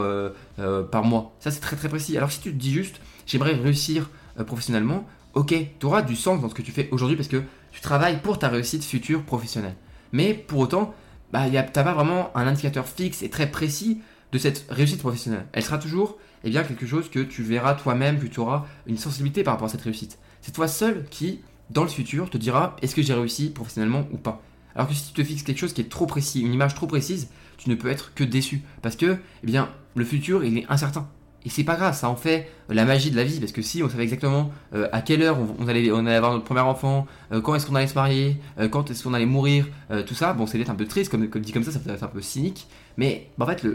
par 0.91 1.05
mois. 1.05 1.35
Ça 1.41 1.51
c'est 1.51 1.61
très 1.61 1.77
très 1.77 1.89
précis. 1.89 2.17
Alors 2.17 2.33
si 2.33 2.41
tu 2.41 2.53
te 2.53 2.59
dis 2.59 2.73
juste, 2.73 3.01
j'aimerais 3.27 3.55
réussir 3.55 4.11
professionnellement, 4.47 5.07
ok, 5.35 5.55
tu 5.79 5.87
auras 5.87 6.03
du 6.03 6.17
sens 6.17 6.41
dans 6.41 6.49
ce 6.49 6.55
que 6.55 6.63
tu 6.63 6.73
fais 6.73 6.89
aujourd'hui 6.91 7.17
parce 7.17 7.29
que 7.29 7.43
tu 7.71 7.81
travailles 7.81 8.21
pour 8.21 8.39
ta 8.39 8.49
réussite 8.49 8.85
future 8.85 9.23
professionnelle. 9.23 9.77
Mais 10.13 10.35
pour 10.35 10.61
autant, 10.61 10.95
bah, 11.33 11.47
tu 11.47 11.53
n'as 11.53 11.63
pas 11.63 11.95
vraiment 11.95 12.31
un 12.37 12.47
indicateur 12.47 12.87
fixe 12.87 13.23
et 13.23 13.31
très 13.31 13.51
précis 13.51 14.01
de 14.33 14.39
cette 14.39 14.67
réussite 14.69 15.01
professionnelle. 15.01 15.47
Elle 15.53 15.63
sera 15.63 15.79
toujours 15.79 16.19
eh 16.45 16.51
bien, 16.51 16.65
quelque 16.65 16.87
chose 16.87 17.11
que 17.11 17.21
tu 17.21 17.43
verras 17.43 17.75
toi-même, 17.75 18.19
que 18.19 18.27
tu 18.27 18.41
auras 18.41 18.67
une 18.87 18.97
sensibilité 18.97 19.43
par 19.43 19.55
rapport 19.55 19.67
à 19.67 19.71
cette 19.71 19.83
réussite. 19.83 20.19
C'est 20.41 20.53
toi 20.53 20.67
seul 20.67 21.05
qui, 21.11 21.41
dans 21.71 21.85
le 21.85 21.89
futur, 21.89 22.31
te 22.31 22.39
dira 22.39 22.77
est-ce 22.83 22.95
que 22.95 23.03
j'ai 23.03 23.15
réussi 23.15 23.51
professionnellement 23.51 24.09
ou 24.11 24.17
pas? 24.17 24.43
Alors 24.75 24.89
que 24.89 24.95
si 24.95 25.07
tu 25.07 25.13
te 25.13 25.23
fixes 25.23 25.43
quelque 25.43 25.59
chose 25.59 25.75
qui 25.75 25.83
est 25.83 25.91
trop 25.91 26.07
précis, 26.07 26.41
une 26.41 26.55
image 26.55 26.75
trop 26.75 26.87
précise, 26.87 27.29
tu 27.59 27.69
ne 27.69 27.75
peux 27.75 27.89
être 27.89 28.15
que 28.15 28.25
déçu. 28.25 28.63
Parce 28.81 28.97
que, 28.97 29.19
eh 29.43 29.47
bien, 29.47 29.71
le 29.95 30.05
futur, 30.05 30.45
il 30.45 30.59
est 30.59 30.67
incertain. 30.69 31.09
Et 31.45 31.51
c'est 31.51 31.65
pas 31.65 31.75
grave, 31.75 31.95
ça 31.95 32.09
en 32.09 32.17
fait 32.17 32.49
la 32.69 32.85
magie 32.85 33.11
de 33.11 33.17
la 33.17 33.25
vie, 33.25 33.41
parce 33.41 33.53
que 33.53 33.63
si 33.63 33.83
on 33.83 33.89
savait 33.89 34.05
exactement 34.05 34.51
euh, 34.75 34.89
à 34.93 35.03
quelle 35.03 35.23
heure 35.23 35.39
on, 35.59 35.67
allait, 35.67 35.91
avoir 35.91 36.33
notre 36.33 36.45
premier 36.45 36.61
enfant, 36.61 37.07
euh, 37.33 37.41
quand 37.41 37.55
est-ce 37.55 37.67
qu'on 37.67 37.75
allait 37.75 37.89
se 37.89 37.95
marier, 37.95 38.37
euh, 38.59 38.69
quand 38.69 38.91
est-ce 38.91 39.03
qu'on 39.03 39.15
allait 39.15 39.27
mourir, 39.27 39.67
tout 40.07 40.15
ça, 40.15 40.33
bon 40.33 40.47
c'est 40.47 40.59
peut-être 40.59 40.71
un 40.71 40.75
peu 40.75 40.87
triste, 40.87 41.11
comme, 41.11 41.27
dit 41.27 41.53
comme 41.53 41.65
ça, 41.65 41.73
ça 41.73 41.81
peut 41.81 41.91
être 41.91 42.03
un 42.03 42.09
peu 42.09 42.23
cynique, 42.23 42.67
mais 42.97 43.31
bah, 43.39 43.45
en 43.45 43.49
fait 43.49 43.67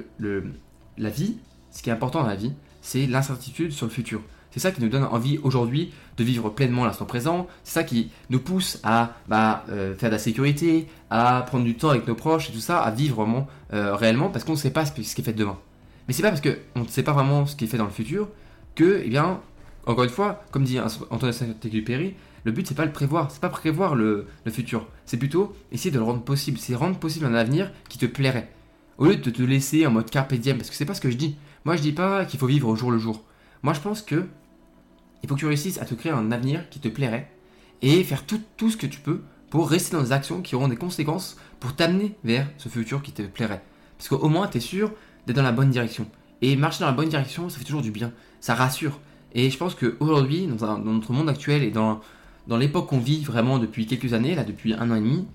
la 0.97 1.09
vie, 1.09 1.37
ce 1.71 1.83
qui 1.83 1.89
est 1.89 1.93
important 1.93 2.21
dans 2.21 2.27
la 2.27 2.35
vie, 2.35 2.53
c'est 2.81 3.05
l'incertitude 3.05 3.71
sur 3.71 3.85
le 3.85 3.91
futur. 3.91 4.21
C'est 4.49 4.61
ça 4.61 4.71
qui 4.71 4.81
nous 4.81 4.89
donne 4.89 5.03
envie 5.03 5.37
aujourd'hui 5.43 5.93
de 6.17 6.23
vivre 6.23 6.49
pleinement 6.49 6.85
l'instant 6.85 7.05
présent. 7.05 7.47
C'est 7.63 7.73
ça 7.73 7.83
qui 7.83 8.09
nous 8.31 8.39
pousse 8.39 8.79
à 8.81 9.11
bah, 9.27 9.65
faire 9.67 10.09
de 10.09 10.15
la 10.15 10.17
sécurité, 10.17 10.87
à 11.11 11.43
prendre 11.45 11.65
du 11.65 11.75
temps 11.75 11.89
avec 11.89 12.07
nos 12.07 12.15
proches 12.15 12.49
et 12.49 12.53
tout 12.53 12.59
ça, 12.59 12.79
à 12.79 12.89
vivre 12.89 13.17
vraiment 13.17 13.47
réellement 13.69 14.29
parce 14.29 14.45
qu'on 14.45 14.53
ne 14.53 14.57
sait 14.57 14.71
pas 14.71 14.85
ce 14.85 14.93
qui 14.93 15.01
est 15.01 15.23
fait 15.23 15.33
demain. 15.33 15.59
Mais 16.07 16.13
c'est 16.13 16.21
pas 16.21 16.29
parce 16.29 16.41
qu'on 16.41 16.81
ne 16.81 16.87
sait 16.87 17.03
pas 17.03 17.13
vraiment 17.13 17.45
ce 17.45 17.55
qui 17.55 17.65
est 17.65 17.67
fait 17.67 17.77
dans 17.77 17.85
le 17.85 17.91
futur 17.91 18.29
que, 18.75 19.01
eh 19.03 19.09
bien, 19.09 19.41
encore 19.85 20.03
une 20.03 20.09
fois, 20.09 20.43
comme 20.51 20.63
dit 20.63 20.79
Antoine 20.79 21.31
Saint-Exupéry, 21.31 22.15
le 22.43 22.51
but 22.51 22.65
c'est 22.65 22.75
pas 22.75 22.85
le 22.85 22.91
prévoir, 22.91 23.29
c'est 23.31 23.41
pas 23.41 23.49
prévoir 23.49 23.95
le, 23.95 24.27
futur, 24.49 24.87
c'est 25.05 25.17
plutôt 25.17 25.53
essayer 25.71 25.91
de 25.91 25.97
le 25.97 26.03
rendre 26.03 26.21
possible, 26.21 26.57
c'est 26.57 26.75
rendre 26.75 26.97
possible 26.97 27.25
un 27.25 27.33
avenir 27.33 27.71
qui 27.89 27.97
te 27.97 28.05
plairait. 28.05 28.51
Au 28.97 29.05
lieu 29.05 29.17
de 29.17 29.29
te 29.29 29.41
laisser 29.43 29.85
en 29.85 29.91
mode 29.91 30.09
carpe 30.09 30.33
diem, 30.33 30.57
parce 30.57 30.69
que 30.69 30.75
c'est 30.75 30.85
pas 30.85 30.93
ce 30.93 31.01
que 31.01 31.11
je 31.11 31.17
dis. 31.17 31.35
Moi 31.65 31.75
je 31.75 31.81
dis 31.81 31.91
pas 31.91 32.25
qu'il 32.25 32.39
faut 32.39 32.47
vivre 32.47 32.69
au 32.69 32.75
jour 32.75 32.91
le 32.91 32.97
jour. 32.97 33.23
Moi 33.63 33.73
je 33.73 33.81
pense 33.81 34.01
que 34.01 34.27
il 35.23 35.29
faut 35.29 35.35
que 35.35 35.39
tu 35.39 35.45
réussisses 35.45 35.79
à 35.79 35.85
te 35.85 35.93
créer 35.93 36.11
un 36.11 36.31
avenir 36.31 36.69
qui 36.69 36.79
te 36.79 36.87
plairait 36.87 37.29
et 37.81 38.03
faire 38.03 38.25
tout, 38.25 38.41
tout 38.55 38.69
ce 38.69 38.77
que 38.77 38.87
tu 38.87 38.99
peux 38.99 39.21
pour 39.49 39.69
rester 39.69 39.95
dans 39.95 40.03
des 40.03 40.11
actions 40.11 40.41
qui 40.41 40.55
auront 40.55 40.67
des 40.67 40.77
conséquences 40.77 41.37
pour 41.59 41.75
t'amener 41.75 42.15
vers 42.23 42.47
ce 42.57 42.69
futur 42.69 43.01
qui 43.01 43.11
te 43.11 43.23
plairait. 43.23 43.61
Parce 43.97 44.09
qu'au 44.09 44.29
moins 44.29 44.47
tu 44.47 44.57
es 44.57 44.61
sûr 44.61 44.91
d'être 45.27 45.35
dans 45.35 45.43
la 45.43 45.51
bonne 45.51 45.69
direction. 45.69 46.07
Et 46.41 46.55
marcher 46.55 46.79
dans 46.79 46.87
la 46.87 46.93
bonne 46.93 47.09
direction, 47.09 47.49
ça 47.49 47.59
fait 47.59 47.65
toujours 47.65 47.81
du 47.81 47.91
bien, 47.91 48.11
ça 48.39 48.55
rassure. 48.55 48.99
Et 49.33 49.49
je 49.49 49.57
pense 49.57 49.75
qu'aujourd'hui, 49.75 50.47
dans, 50.47 50.79
dans 50.79 50.93
notre 50.93 51.11
monde 51.11 51.29
actuel 51.29 51.63
et 51.63 51.69
dans, 51.69 51.99
l'époque 52.57 52.87
qu'on 52.87 52.99
vit 52.99 53.23
vraiment 53.23 53.59
depuis 53.59 53.85
quelques 53.85 54.13
années, 54.13 54.35
là 54.35 54.43
depuis 54.43 54.73
un 54.73 54.89
an 54.89 54.95
et 54.95 55.01
demi, 55.01 55.27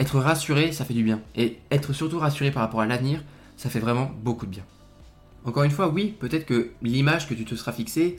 être 0.00 0.18
rassuré, 0.18 0.72
ça 0.72 0.84
fait 0.84 0.94
du 0.94 1.04
bien. 1.04 1.20
Et 1.36 1.58
être 1.70 1.92
surtout 1.92 2.18
rassuré 2.18 2.50
par 2.50 2.62
rapport 2.62 2.80
à 2.80 2.86
l'avenir, 2.86 3.22
ça 3.56 3.68
fait 3.68 3.78
vraiment 3.78 4.10
beaucoup 4.22 4.46
de 4.46 4.50
bien. 4.50 4.64
Encore 5.44 5.62
une 5.62 5.70
fois, 5.70 5.88
oui, 5.88 6.14
peut-être 6.18 6.46
que 6.46 6.70
l'image 6.82 7.28
que 7.28 7.34
tu 7.34 7.44
te 7.44 7.54
seras 7.54 7.72
fixée, 7.72 8.16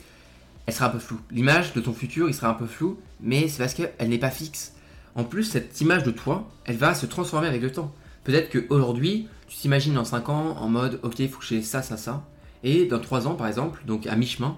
elle 0.65 0.73
sera 0.73 0.87
un 0.87 0.89
peu 0.89 0.99
floue. 0.99 1.19
L'image 1.31 1.73
de 1.73 1.81
ton 1.81 1.93
futur, 1.93 2.29
il 2.29 2.33
sera 2.33 2.49
un 2.49 2.53
peu 2.53 2.67
flou, 2.67 2.99
mais 3.21 3.47
c'est 3.47 3.57
parce 3.57 3.73
qu'elle 3.73 4.09
n'est 4.09 4.17
pas 4.17 4.29
fixe. 4.29 4.73
En 5.15 5.23
plus, 5.23 5.43
cette 5.43 5.81
image 5.81 6.03
de 6.03 6.11
toi, 6.11 6.47
elle 6.65 6.77
va 6.77 6.93
se 6.93 7.05
transformer 7.05 7.47
avec 7.47 7.61
le 7.61 7.71
temps. 7.71 7.91
Peut-être 8.27 8.51
qu'aujourd'hui, 8.51 9.29
tu 9.47 9.55
t'imagines 9.55 9.93
dans 9.93 10.03
5 10.03 10.27
ans 10.27 10.57
en 10.59 10.67
mode 10.67 10.99
ok, 11.01 11.17
il 11.19 11.29
faut 11.29 11.39
que 11.39 11.45
j'ai 11.45 11.61
ça, 11.61 11.81
ça, 11.81 11.95
ça. 11.95 12.27
Et 12.61 12.83
dans 12.83 12.99
3 12.99 13.25
ans, 13.25 13.35
par 13.35 13.47
exemple, 13.47 13.81
donc 13.87 14.05
à 14.05 14.17
mi-chemin, 14.17 14.57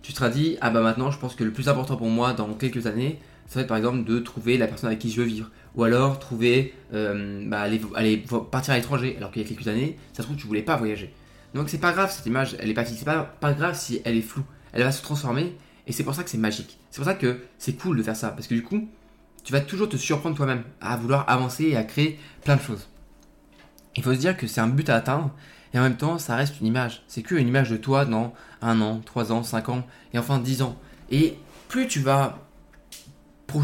tu 0.00 0.12
te 0.12 0.16
seras 0.16 0.30
dit 0.30 0.56
ah 0.62 0.70
bah 0.70 0.80
maintenant, 0.80 1.10
je 1.10 1.18
pense 1.18 1.34
que 1.34 1.44
le 1.44 1.52
plus 1.52 1.68
important 1.68 1.98
pour 1.98 2.08
moi 2.08 2.32
dans 2.32 2.54
quelques 2.54 2.86
années, 2.86 3.18
ça 3.46 3.56
va 3.56 3.60
être 3.60 3.68
par 3.68 3.76
exemple 3.76 4.04
de 4.04 4.18
trouver 4.20 4.56
la 4.56 4.66
personne 4.66 4.86
avec 4.86 5.00
qui 5.00 5.10
je 5.10 5.20
veux 5.20 5.26
vivre. 5.26 5.50
Ou 5.74 5.84
alors 5.84 6.18
trouver, 6.18 6.72
euh, 6.94 7.46
bah, 7.46 7.60
aller, 7.60 8.24
partir 8.50 8.72
à 8.72 8.78
l'étranger, 8.78 9.16
alors 9.18 9.30
qu'il 9.30 9.42
y 9.42 9.44
a 9.44 9.48
quelques 9.48 9.68
années, 9.68 9.98
ça 10.14 10.22
se 10.22 10.26
trouve, 10.26 10.38
tu 10.38 10.46
voulais 10.46 10.62
pas 10.62 10.78
voyager. 10.78 11.12
Donc 11.52 11.68
c'est 11.68 11.76
pas 11.76 11.92
grave, 11.92 12.10
cette 12.10 12.24
image, 12.24 12.56
elle 12.58 12.70
est 12.70 12.74
pas 12.74 12.86
fixe. 12.86 13.00
C'est 13.00 13.04
pas, 13.04 13.36
pas 13.38 13.52
grave 13.52 13.78
si 13.78 14.00
elle 14.06 14.16
est 14.16 14.22
floue. 14.22 14.44
Elle 14.72 14.82
va 14.82 14.92
se 14.92 15.02
transformer 15.02 15.54
et 15.86 15.92
c'est 15.92 16.04
pour 16.04 16.14
ça 16.14 16.24
que 16.24 16.30
c'est 16.30 16.38
magique. 16.38 16.78
C'est 16.90 17.02
pour 17.02 17.06
ça 17.06 17.14
que 17.14 17.40
c'est 17.58 17.74
cool 17.74 17.98
de 17.98 18.02
faire 18.02 18.16
ça. 18.16 18.30
Parce 18.30 18.46
que 18.46 18.54
du 18.54 18.62
coup, 18.62 18.88
tu 19.44 19.52
vas 19.52 19.60
toujours 19.60 19.90
te 19.90 19.98
surprendre 19.98 20.34
toi-même 20.34 20.62
à 20.80 20.96
vouloir 20.96 21.28
avancer 21.28 21.64
et 21.64 21.76
à 21.76 21.84
créer 21.84 22.18
plein 22.42 22.56
de 22.56 22.62
choses. 22.62 22.88
Il 23.96 24.02
faut 24.02 24.12
se 24.12 24.18
dire 24.18 24.36
que 24.36 24.46
c'est 24.46 24.60
un 24.60 24.68
but 24.68 24.88
à 24.88 24.96
atteindre 24.96 25.30
et 25.72 25.78
en 25.78 25.82
même 25.82 25.96
temps, 25.96 26.18
ça 26.18 26.36
reste 26.36 26.60
une 26.60 26.66
image. 26.66 27.02
C'est 27.08 27.22
qu'une 27.22 27.46
image 27.46 27.70
de 27.70 27.76
toi 27.76 28.04
dans 28.04 28.32
un 28.62 28.80
an, 28.80 29.00
trois 29.04 29.32
ans, 29.32 29.42
cinq 29.42 29.68
ans 29.68 29.86
et 30.12 30.18
enfin 30.18 30.38
dix 30.38 30.62
ans. 30.62 30.78
Et 31.10 31.36
plus 31.68 31.86
tu 31.86 32.00
vas 32.00 32.38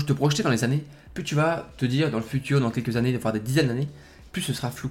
te 0.06 0.12
projeter 0.12 0.44
dans 0.44 0.50
les 0.50 0.62
années, 0.62 0.84
plus 1.14 1.25
tu 1.25 1.34
vas 1.34 1.68
te 1.76 1.84
dire 1.84 2.12
dans 2.12 2.18
le 2.18 2.25
futur, 2.25 2.60
dans 2.60 2.70
quelques 2.70 2.96
années, 2.96 3.16
voire 3.16 3.32
des 3.32 3.40
dizaines 3.40 3.66
d'années, 3.66 3.88
plus 4.30 4.42
ce 4.42 4.52
sera 4.52 4.70
flou. 4.70 4.90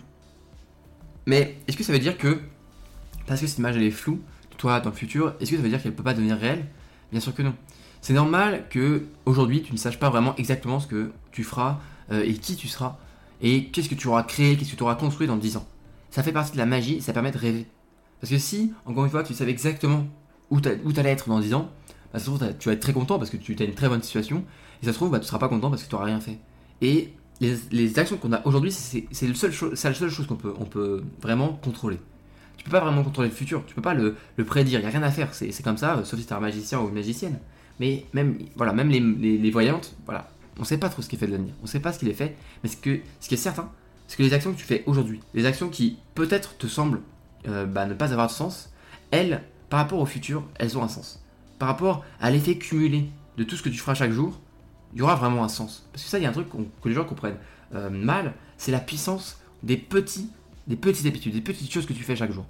Mais 1.25 1.57
est-ce 1.67 1.77
que 1.77 1.83
ça 1.83 1.93
veut 1.93 1.99
dire 1.99 2.17
que 2.17 2.39
parce 3.27 3.39
que 3.39 3.47
cette 3.47 3.59
image 3.59 3.77
elle 3.77 3.83
est 3.83 3.91
floue 3.91 4.21
toi 4.59 4.79
dans 4.81 4.89
le 4.89 4.95
futur, 4.95 5.33
est-ce 5.39 5.51
que 5.51 5.57
ça 5.57 5.63
veut 5.63 5.69
dire 5.69 5.81
qu'elle 5.81 5.93
ne 5.93 5.97
peut 5.97 6.03
pas 6.03 6.13
devenir 6.13 6.37
réelle? 6.37 6.65
Bien 7.11 7.21
sûr 7.21 7.33
que 7.33 7.41
non. 7.41 7.55
C'est 8.01 8.13
normal 8.13 8.65
que 8.69 9.05
aujourd'hui 9.25 9.63
tu 9.63 9.73
ne 9.73 9.77
saches 9.77 9.97
pas 9.97 10.09
vraiment 10.09 10.35
exactement 10.35 10.79
ce 10.79 10.87
que 10.87 11.11
tu 11.31 11.43
feras 11.43 11.79
euh, 12.11 12.23
et 12.23 12.33
qui 12.33 12.55
tu 12.55 12.67
seras 12.67 12.97
et 13.41 13.65
qu'est-ce 13.65 13.89
que 13.89 13.95
tu 13.95 14.07
auras 14.07 14.23
créé, 14.23 14.57
qu'est-ce 14.57 14.71
que 14.71 14.75
tu 14.75 14.83
auras 14.83 14.95
construit 14.95 15.27
dans 15.27 15.37
10 15.37 15.57
ans? 15.57 15.67
Ça 16.09 16.23
fait 16.23 16.31
partie 16.31 16.53
de 16.53 16.57
la 16.57 16.65
magie, 16.65 17.01
ça 17.01 17.13
permet 17.13 17.31
de 17.31 17.37
rêver. 17.37 17.65
Parce 18.19 18.31
que 18.31 18.37
si, 18.37 18.73
encore 18.85 19.05
une 19.05 19.11
fois, 19.11 19.23
tu 19.23 19.33
savais 19.33 19.51
exactement 19.51 20.05
où 20.49 20.59
tu 20.59 20.69
allais 20.69 21.11
être 21.11 21.29
dans 21.29 21.39
10 21.39 21.53
ans, 21.53 21.69
bah, 22.11 22.19
ça 22.19 22.19
se 22.19 22.25
trouve, 22.25 22.39
tu 22.57 22.69
vas 22.69 22.73
être 22.73 22.79
très 22.79 22.93
content 22.93 23.17
parce 23.17 23.29
que 23.29 23.37
tu 23.37 23.55
as 23.59 23.65
une 23.65 23.75
très 23.75 23.87
bonne 23.87 24.01
situation, 24.01 24.43
et 24.81 24.85
ça 24.85 24.91
se 24.91 24.97
trouve, 24.97 25.11
bah, 25.11 25.19
tu 25.19 25.25
seras 25.25 25.39
pas 25.39 25.47
content 25.47 25.69
parce 25.69 25.83
que 25.83 25.89
tu 25.89 25.95
n'auras 25.95 26.07
rien 26.07 26.19
fait. 26.19 26.39
Et 26.81 27.13
les, 27.39 27.99
actions 27.99 28.17
qu'on 28.17 28.33
a 28.33 28.45
aujourd'hui, 28.45 28.71
c'est 28.71 29.27
la 29.27 29.33
seule 29.33 29.51
chose 30.09 30.27
qu'on 30.27 30.35
peut, 30.35 31.03
vraiment 31.21 31.53
contrôler. 31.53 31.99
Tu 32.57 32.65
peux 32.65 32.71
pas 32.71 32.81
vraiment 32.81 33.03
contrôler 33.03 33.29
le 33.29 33.35
futur, 33.35 33.63
tu 33.65 33.73
peux 33.73 33.81
pas 33.81 33.93
le, 33.93 34.15
prédire, 34.45 34.79
il 34.79 34.83
n'y 34.83 34.87
a 34.87 34.91
rien 34.91 35.03
à 35.03 35.11
faire, 35.11 35.33
c'est 35.33 35.63
comme 35.63 35.77
ça, 35.77 36.03
sauf 36.03 36.19
si 36.19 36.25
tu 36.25 36.33
es 36.33 36.35
un 36.35 36.41
magicien 36.41 36.81
ou 36.81 36.89
une 36.89 36.95
magicienne. 36.95 37.39
Mais 37.79 38.05
même, 38.13 38.37
voilà, 38.57 38.73
même 38.73 38.89
les, 38.89 38.99
les 39.37 39.51
voyantes, 39.51 39.95
voilà, 40.05 40.29
on 40.59 40.63
ne 40.63 40.67
sait 40.67 40.77
pas 40.77 40.89
trop 40.89 41.01
ce 41.01 41.07
qui 41.07 41.15
est 41.15 41.19
fait 41.19 41.25
de 41.25 41.31
l'avenir. 41.31 41.53
On 41.61 41.63
ne 41.63 41.69
sait 41.69 41.79
pas 41.79 41.93
ce 41.93 41.99
qu'il 41.99 42.09
est 42.09 42.13
fait. 42.13 42.35
Mais 42.63 42.69
ce, 42.69 42.75
que, 42.75 42.99
ce 43.21 43.29
qui 43.29 43.33
est 43.33 43.37
certain, 43.37 43.71
c'est 44.07 44.17
que 44.17 44.23
les 44.23 44.33
actions 44.33 44.51
que 44.51 44.57
tu 44.57 44.65
fais 44.65 44.83
aujourd'hui, 44.85 45.21
les 45.33 45.45
actions 45.45 45.69
qui 45.69 45.97
peut-être 46.15 46.57
te 46.57 46.67
semblent 46.67 47.01
euh, 47.47 47.65
bah, 47.65 47.85
ne 47.85 47.93
pas 47.93 48.11
avoir 48.11 48.27
de 48.27 48.31
sens, 48.33 48.69
elles, 49.11 49.41
par 49.69 49.79
rapport 49.79 49.99
au 49.99 50.05
futur, 50.05 50.43
elles 50.55 50.77
ont 50.77 50.83
un 50.83 50.89
sens. 50.89 51.23
Par 51.59 51.69
rapport 51.69 52.03
à 52.19 52.29
l'effet 52.29 52.57
cumulé 52.57 53.09
de 53.37 53.43
tout 53.45 53.55
ce 53.55 53.63
que 53.63 53.69
tu 53.69 53.77
feras 53.77 53.93
chaque 53.93 54.11
jour, 54.11 54.39
il 54.93 54.99
y 54.99 55.01
aura 55.01 55.15
vraiment 55.15 55.43
un 55.43 55.49
sens. 55.49 55.87
Parce 55.93 56.03
que 56.03 56.09
ça, 56.09 56.19
il 56.19 56.23
y 56.23 56.25
a 56.25 56.29
un 56.29 56.33
truc 56.33 56.47
que 56.49 56.89
les 56.89 56.95
gens 56.95 57.05
comprennent 57.05 57.37
euh, 57.73 57.89
mal, 57.89 58.33
c'est 58.57 58.71
la 58.71 58.79
puissance 58.79 59.39
des 59.63 59.77
petits, 59.77 60.29
des 60.67 60.75
petites 60.75 61.05
habitudes, 61.05 61.33
des 61.33 61.41
petites 61.41 61.71
choses 61.71 61.85
que 61.85 61.93
tu 61.93 62.03
fais 62.03 62.15
chaque 62.15 62.31
jour. 62.31 62.45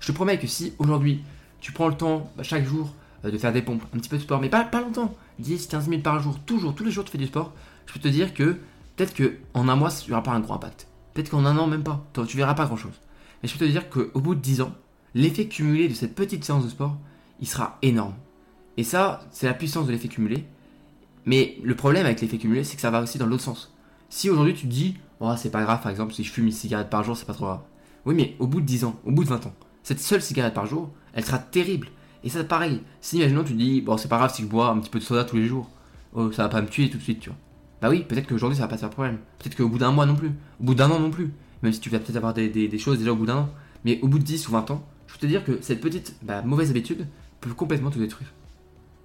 Je 0.00 0.08
te 0.08 0.12
promets 0.12 0.38
que 0.38 0.48
si 0.48 0.72
aujourd'hui 0.78 1.22
tu 1.60 1.70
prends 1.70 1.88
le 1.88 1.94
temps 1.94 2.30
bah, 2.36 2.42
chaque 2.42 2.64
jour 2.64 2.92
euh, 3.24 3.30
de 3.30 3.38
faire 3.38 3.52
des 3.52 3.62
pompes, 3.62 3.84
un 3.94 3.98
petit 3.98 4.08
peu 4.08 4.16
de 4.16 4.22
sport, 4.22 4.40
mais 4.40 4.48
pas, 4.48 4.64
pas 4.64 4.80
longtemps, 4.80 5.14
10, 5.38 5.66
15 5.66 5.88
minutes 5.88 6.04
par 6.04 6.20
jour, 6.20 6.38
toujours, 6.40 6.74
tous 6.74 6.84
les 6.84 6.90
jours 6.90 7.04
tu 7.04 7.10
fais 7.10 7.18
du 7.18 7.26
sport, 7.26 7.52
je 7.86 7.92
peux 7.92 8.00
te 8.00 8.08
dire 8.08 8.34
que 8.34 8.58
peut-être 8.96 9.14
qu'en 9.14 9.68
un 9.68 9.76
mois, 9.76 9.90
il 10.02 10.08
n'y 10.08 10.12
aura 10.12 10.22
pas 10.22 10.32
un 10.32 10.40
gros 10.40 10.54
impact. 10.54 10.88
Peut-être 11.14 11.30
qu'en 11.30 11.44
un 11.44 11.56
an, 11.58 11.66
même 11.66 11.82
pas. 11.82 12.04
Tu 12.26 12.36
verras 12.36 12.54
pas 12.54 12.66
grand 12.66 12.76
chose. 12.76 13.00
Mais 13.42 13.48
je 13.48 13.56
peux 13.56 13.66
te 13.66 13.70
dire 13.70 13.90
qu'au 13.90 14.20
bout 14.20 14.34
de 14.34 14.40
10 14.40 14.62
ans, 14.62 14.72
l'effet 15.14 15.46
cumulé 15.46 15.88
de 15.88 15.94
cette 15.94 16.14
petite 16.14 16.44
séance 16.44 16.64
de 16.64 16.70
sport, 16.70 16.96
il 17.40 17.48
sera 17.48 17.78
énorme. 17.82 18.14
Et 18.76 18.84
ça, 18.84 19.26
c'est 19.30 19.46
la 19.46 19.54
puissance 19.54 19.86
de 19.86 19.92
l'effet 19.92 20.08
cumulé. 20.08 20.44
Mais 21.26 21.58
le 21.62 21.74
problème 21.74 22.06
avec 22.06 22.20
l'effet 22.20 22.38
cumulé, 22.38 22.64
c'est 22.64 22.76
que 22.76 22.82
ça 22.82 22.90
va 22.90 23.02
aussi 23.02 23.18
dans 23.18 23.26
l'autre 23.26 23.42
sens. 23.42 23.74
Si 24.08 24.30
aujourd'hui 24.30 24.54
tu 24.54 24.66
te 24.66 24.72
dis, 24.72 24.96
oh, 25.20 25.32
c'est 25.36 25.50
pas 25.50 25.62
grave, 25.62 25.82
par 25.82 25.90
exemple, 25.90 26.14
si 26.14 26.24
je 26.24 26.32
fume 26.32 26.46
une 26.46 26.52
cigarette 26.52 26.90
par 26.90 27.04
jour, 27.04 27.16
c'est 27.16 27.26
pas 27.26 27.34
trop 27.34 27.46
grave. 27.46 27.60
Oui, 28.04 28.14
mais 28.14 28.36
au 28.38 28.46
bout 28.46 28.60
de 28.60 28.66
10 28.66 28.84
ans, 28.84 29.00
au 29.04 29.12
bout 29.12 29.24
de 29.24 29.28
20 29.28 29.46
ans, 29.46 29.54
cette 29.82 30.00
seule 30.00 30.22
cigarette 30.22 30.54
par 30.54 30.66
jour, 30.66 30.90
elle 31.12 31.24
sera 31.24 31.38
terrible. 31.38 31.88
Et 32.24 32.28
ça, 32.28 32.44
pareil. 32.44 32.80
Si 33.00 33.18
imaginons, 33.18 33.44
tu 33.44 33.52
te 33.52 33.58
dis, 33.58 33.80
bon, 33.80 33.96
c'est 33.96 34.08
pas 34.08 34.18
grave 34.18 34.32
si 34.34 34.42
je 34.42 34.46
bois 34.46 34.68
un 34.68 34.78
petit 34.78 34.90
peu 34.90 34.98
de 34.98 35.04
soda 35.04 35.24
tous 35.24 35.36
les 35.36 35.46
jours, 35.46 35.70
oh, 36.14 36.30
ça 36.32 36.44
va 36.44 36.48
pas 36.48 36.62
me 36.62 36.68
tuer 36.68 36.88
tout 36.88 36.98
de 36.98 37.02
suite, 37.02 37.20
tu 37.20 37.30
vois. 37.30 37.38
Bah 37.82 37.88
oui, 37.90 38.04
peut-être 38.04 38.28
qu'aujourd'hui 38.28 38.56
ça 38.56 38.62
va 38.62 38.68
pas 38.68 38.76
te 38.76 38.80
faire 38.80 38.90
problème. 38.90 39.18
Peut-être 39.40 39.56
qu'au 39.56 39.68
bout 39.68 39.78
d'un 39.78 39.90
mois 39.90 40.06
non 40.06 40.14
plus. 40.14 40.28
Au 40.28 40.64
bout 40.64 40.74
d'un 40.76 40.88
an 40.90 41.00
non 41.00 41.10
plus. 41.10 41.32
Même 41.62 41.72
si 41.72 41.80
tu 41.80 41.90
vas 41.90 41.98
peut-être 41.98 42.16
avoir 42.16 42.32
des, 42.32 42.78
choses 42.78 42.98
déjà 42.98 43.12
au 43.12 43.16
bout 43.16 43.26
d'un 43.26 43.38
an. 43.38 43.50
Mais 43.84 43.98
au 44.02 44.08
bout 44.08 44.20
de 44.20 44.24
10 44.24 44.48
ou 44.48 44.52
20 44.52 44.70
ans, 44.70 44.86
je 45.08 45.14
peux 45.14 45.18
te 45.18 45.26
dire 45.26 45.44
que 45.44 45.60
cette 45.60 45.80
petite 45.80 46.14
bah, 46.22 46.42
mauvaise 46.42 46.70
habitude 46.70 47.08
peut 47.40 47.52
complètement 47.52 47.90
te 47.90 47.98
détruire. 47.98 48.32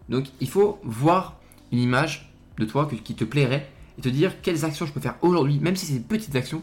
Donc 0.10 0.28
il 0.40 0.48
faut 0.48 0.80
voir 0.84 1.40
une 1.72 1.80
image 1.80 2.32
de 2.60 2.66
toi 2.66 2.88
qui 3.04 3.16
te 3.16 3.24
plairait 3.24 3.68
et 3.98 4.02
te 4.02 4.10
dire 4.10 4.42
quelles 4.42 4.64
actions 4.64 4.86
je 4.86 4.94
peux 4.94 5.00
faire 5.00 5.16
aujourd'hui, 5.24 5.60
même 5.60 5.76
si 5.76 5.88
c'est 5.88 5.94
des 5.94 6.00
petites 6.00 6.36
actions 6.36 6.62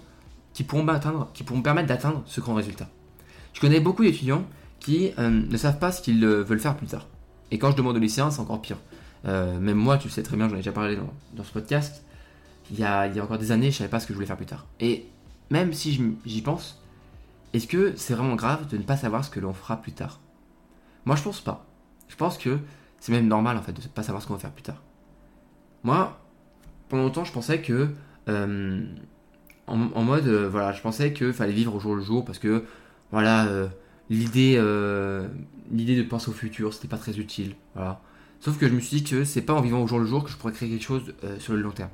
qui 0.52 0.62
pourront, 0.62 0.86
atteindre, 0.86 1.30
qui 1.34 1.42
pourront 1.42 1.62
permettre 1.62 1.88
d'atteindre 1.88 2.22
ce 2.26 2.40
grand 2.40 2.54
résultat. 2.54 2.88
Je 3.52 3.60
connais 3.60 3.80
beaucoup 3.80 4.04
d'étudiants 4.04 4.46
qui 4.84 5.12
euh, 5.18 5.30
ne 5.30 5.56
savent 5.56 5.78
pas 5.78 5.92
ce 5.92 6.02
qu'ils 6.02 6.22
euh, 6.24 6.42
veulent 6.42 6.60
faire 6.60 6.76
plus 6.76 6.86
tard. 6.86 7.06
Et 7.50 7.58
quand 7.58 7.70
je 7.70 7.76
demande 7.76 7.96
aux 7.96 8.00
lycéens, 8.00 8.30
c'est 8.30 8.40
encore 8.40 8.60
pire. 8.60 8.76
Euh, 9.26 9.58
même 9.58 9.78
moi, 9.78 9.96
tu 9.96 10.10
sais 10.10 10.22
très 10.22 10.36
bien, 10.36 10.46
j'en 10.48 10.54
ai 10.54 10.58
déjà 10.58 10.72
parlé 10.72 10.96
dans, 11.34 11.44
ce 11.44 11.52
podcast, 11.52 12.04
il 12.70 12.78
y, 12.78 12.84
a, 12.84 13.10
encore 13.22 13.38
des 13.38 13.50
années, 13.50 13.70
je 13.70 13.78
savais 13.78 13.88
pas 13.88 13.98
ce 13.98 14.06
que 14.06 14.12
je 14.12 14.16
voulais 14.16 14.26
faire 14.26 14.36
plus 14.36 14.46
tard. 14.46 14.66
Et 14.80 15.06
même 15.50 15.72
si 15.72 15.98
j'y 16.26 16.42
pense, 16.42 16.82
est-ce 17.54 17.66
que 17.66 17.94
c'est 17.96 18.12
vraiment 18.12 18.34
grave 18.34 18.68
de 18.68 18.76
ne 18.76 18.82
pas 18.82 18.96
savoir 18.98 19.24
ce 19.24 19.30
que 19.30 19.40
l'on 19.40 19.54
fera 19.54 19.80
plus 19.80 19.92
tard? 19.92 20.20
Moi, 21.06 21.16
je 21.16 21.22
pense 21.22 21.40
pas. 21.40 21.66
Je 22.08 22.16
pense 22.16 22.36
que 22.36 22.58
c'est 23.00 23.12
même 23.12 23.26
normal 23.26 23.56
en 23.56 23.62
fait 23.62 23.72
de 23.72 23.80
ne 23.80 23.86
pas 23.88 24.02
savoir 24.02 24.22
ce 24.22 24.28
qu'on 24.28 24.34
va 24.34 24.40
faire 24.40 24.52
plus 24.52 24.62
tard. 24.62 24.82
Moi, 25.82 26.20
pendant 26.90 27.04
longtemps, 27.04 27.24
je 27.24 27.32
pensais 27.32 27.62
que. 27.62 27.88
En, 29.66 30.02
mode, 30.02 30.28
voilà, 30.28 30.72
je 30.72 30.82
pensais 30.82 31.14
qu'il 31.14 31.32
fallait 31.32 31.52
vivre 31.52 31.74
au 31.74 31.80
jour 31.80 31.94
le 31.94 32.02
jour 32.02 32.22
parce 32.24 32.38
que, 32.38 32.64
voilà, 33.10 33.48
euh, 34.10 35.26
l'idée 35.26 35.32
l'idée 35.70 35.96
de 35.96 36.02
penser 36.02 36.30
au 36.30 36.34
futur, 36.34 36.72
c'était 36.74 36.88
pas 36.88 36.98
très 36.98 37.18
utile. 37.18 37.54
Voilà. 37.74 38.00
Sauf 38.40 38.58
que 38.58 38.68
je 38.68 38.74
me 38.74 38.80
suis 38.80 38.98
dit 38.98 39.04
que 39.04 39.24
c'est 39.24 39.42
pas 39.42 39.54
en 39.54 39.60
vivant 39.60 39.82
au 39.82 39.86
jour 39.86 39.98
le 39.98 40.06
jour 40.06 40.24
que 40.24 40.30
je 40.30 40.36
pourrais 40.36 40.52
créer 40.52 40.68
quelque 40.68 40.84
chose 40.84 41.14
sur 41.38 41.54
le 41.54 41.62
long 41.62 41.70
terme. 41.70 41.90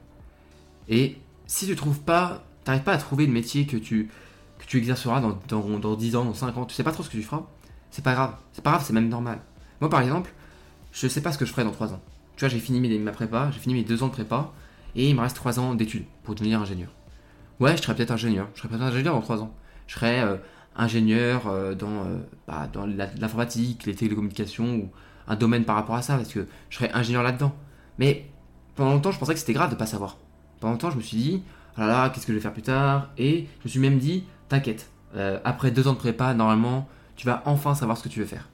Et 0.88 1.16
si 1.46 1.66
tu 1.66 1.76
trouves 1.76 2.00
pas, 2.00 2.44
t'arrives 2.64 2.82
pas 2.82 2.92
à 2.92 2.98
trouver 2.98 3.26
le 3.26 3.32
métier 3.32 3.66
que 3.66 3.76
tu, 3.76 4.10
que 4.58 4.64
tu 4.66 4.78
exerceras 4.78 5.20
dans, 5.20 5.38
dans, 5.48 5.78
dans 5.78 5.94
10 5.94 6.16
ans, 6.16 6.24
dans 6.24 6.34
5 6.34 6.56
ans, 6.56 6.64
tu 6.64 6.74
sais 6.74 6.82
pas 6.82 6.92
trop 6.92 7.02
ce 7.02 7.08
que 7.08 7.16
tu 7.16 7.22
feras, 7.22 7.44
c'est 7.90 8.04
pas 8.04 8.14
grave. 8.14 8.34
C'est 8.52 8.62
pas 8.62 8.70
grave, 8.70 8.84
c'est 8.84 8.92
même 8.92 9.08
normal. 9.08 9.40
Moi, 9.80 9.88
par 9.88 10.00
exemple, 10.00 10.32
je 10.92 11.08
sais 11.08 11.20
pas 11.20 11.32
ce 11.32 11.38
que 11.38 11.44
je 11.44 11.52
ferai 11.52 11.64
dans 11.64 11.70
3 11.70 11.92
ans. 11.92 12.02
Tu 12.36 12.40
vois, 12.40 12.48
j'ai 12.48 12.58
fini 12.58 12.80
mes, 12.80 12.98
ma 12.98 13.12
prépa, 13.12 13.50
j'ai 13.52 13.60
fini 13.60 13.74
mes 13.74 13.84
2 13.84 14.02
ans 14.02 14.08
de 14.08 14.12
prépa, 14.12 14.52
et 14.94 15.08
il 15.08 15.14
me 15.14 15.20
reste 15.20 15.36
3 15.36 15.58
ans 15.60 15.74
d'études 15.74 16.04
pour 16.24 16.34
devenir 16.34 16.60
ingénieur. 16.60 16.90
Ouais, 17.60 17.76
je 17.76 17.82
serai 17.82 17.94
peut-être 17.94 18.10
ingénieur. 18.10 18.48
Je 18.54 18.60
serai 18.60 18.68
peut-être 18.68 18.82
ingénieur 18.82 19.14
dans 19.14 19.20
3 19.20 19.42
ans. 19.42 19.54
Je 19.86 19.94
serai 19.94 20.20
euh, 20.20 20.36
ingénieur 20.76 21.46
euh, 21.46 21.74
dans, 21.74 22.04
euh, 22.04 22.18
bah, 22.46 22.68
dans 22.72 22.86
l'informatique, 22.86 23.86
les 23.86 23.94
télécommunications, 23.94 24.76
ou 24.76 24.90
un 25.28 25.36
domaine 25.36 25.64
par 25.64 25.76
rapport 25.76 25.94
à 25.94 26.02
ça, 26.02 26.16
parce 26.16 26.32
que 26.32 26.46
je 26.68 26.76
serai 26.76 26.90
ingénieur 26.92 27.22
là-dedans. 27.22 27.54
Mais 27.98 28.26
pendant 28.74 28.92
longtemps, 28.92 29.12
je 29.12 29.18
pensais 29.18 29.34
que 29.34 29.40
c'était 29.40 29.52
grave 29.52 29.70
de 29.70 29.76
pas 29.76 29.86
savoir. 29.86 30.16
Pendant 30.60 30.72
longtemps, 30.72 30.90
je 30.90 30.96
me 30.96 31.02
suis 31.02 31.16
dit, 31.16 31.42
oh 31.76 31.80
là 31.80 31.86
là, 31.86 32.10
qu'est-ce 32.10 32.26
que 32.26 32.32
je 32.32 32.38
vais 32.38 32.42
faire 32.42 32.52
plus 32.52 32.62
tard? 32.62 33.10
Et 33.18 33.46
je 33.60 33.64
me 33.64 33.68
suis 33.70 33.80
même 33.80 33.98
dit, 33.98 34.24
t'inquiète, 34.48 34.90
après 35.44 35.70
2 35.70 35.88
ans 35.88 35.92
de 35.92 35.98
prépa, 35.98 36.34
normalement, 36.34 36.88
tu 37.16 37.26
vas 37.26 37.42
enfin 37.46 37.74
savoir 37.74 37.98
ce 37.98 38.04
que 38.04 38.08
tu 38.08 38.20
veux 38.20 38.26
faire. 38.26 38.48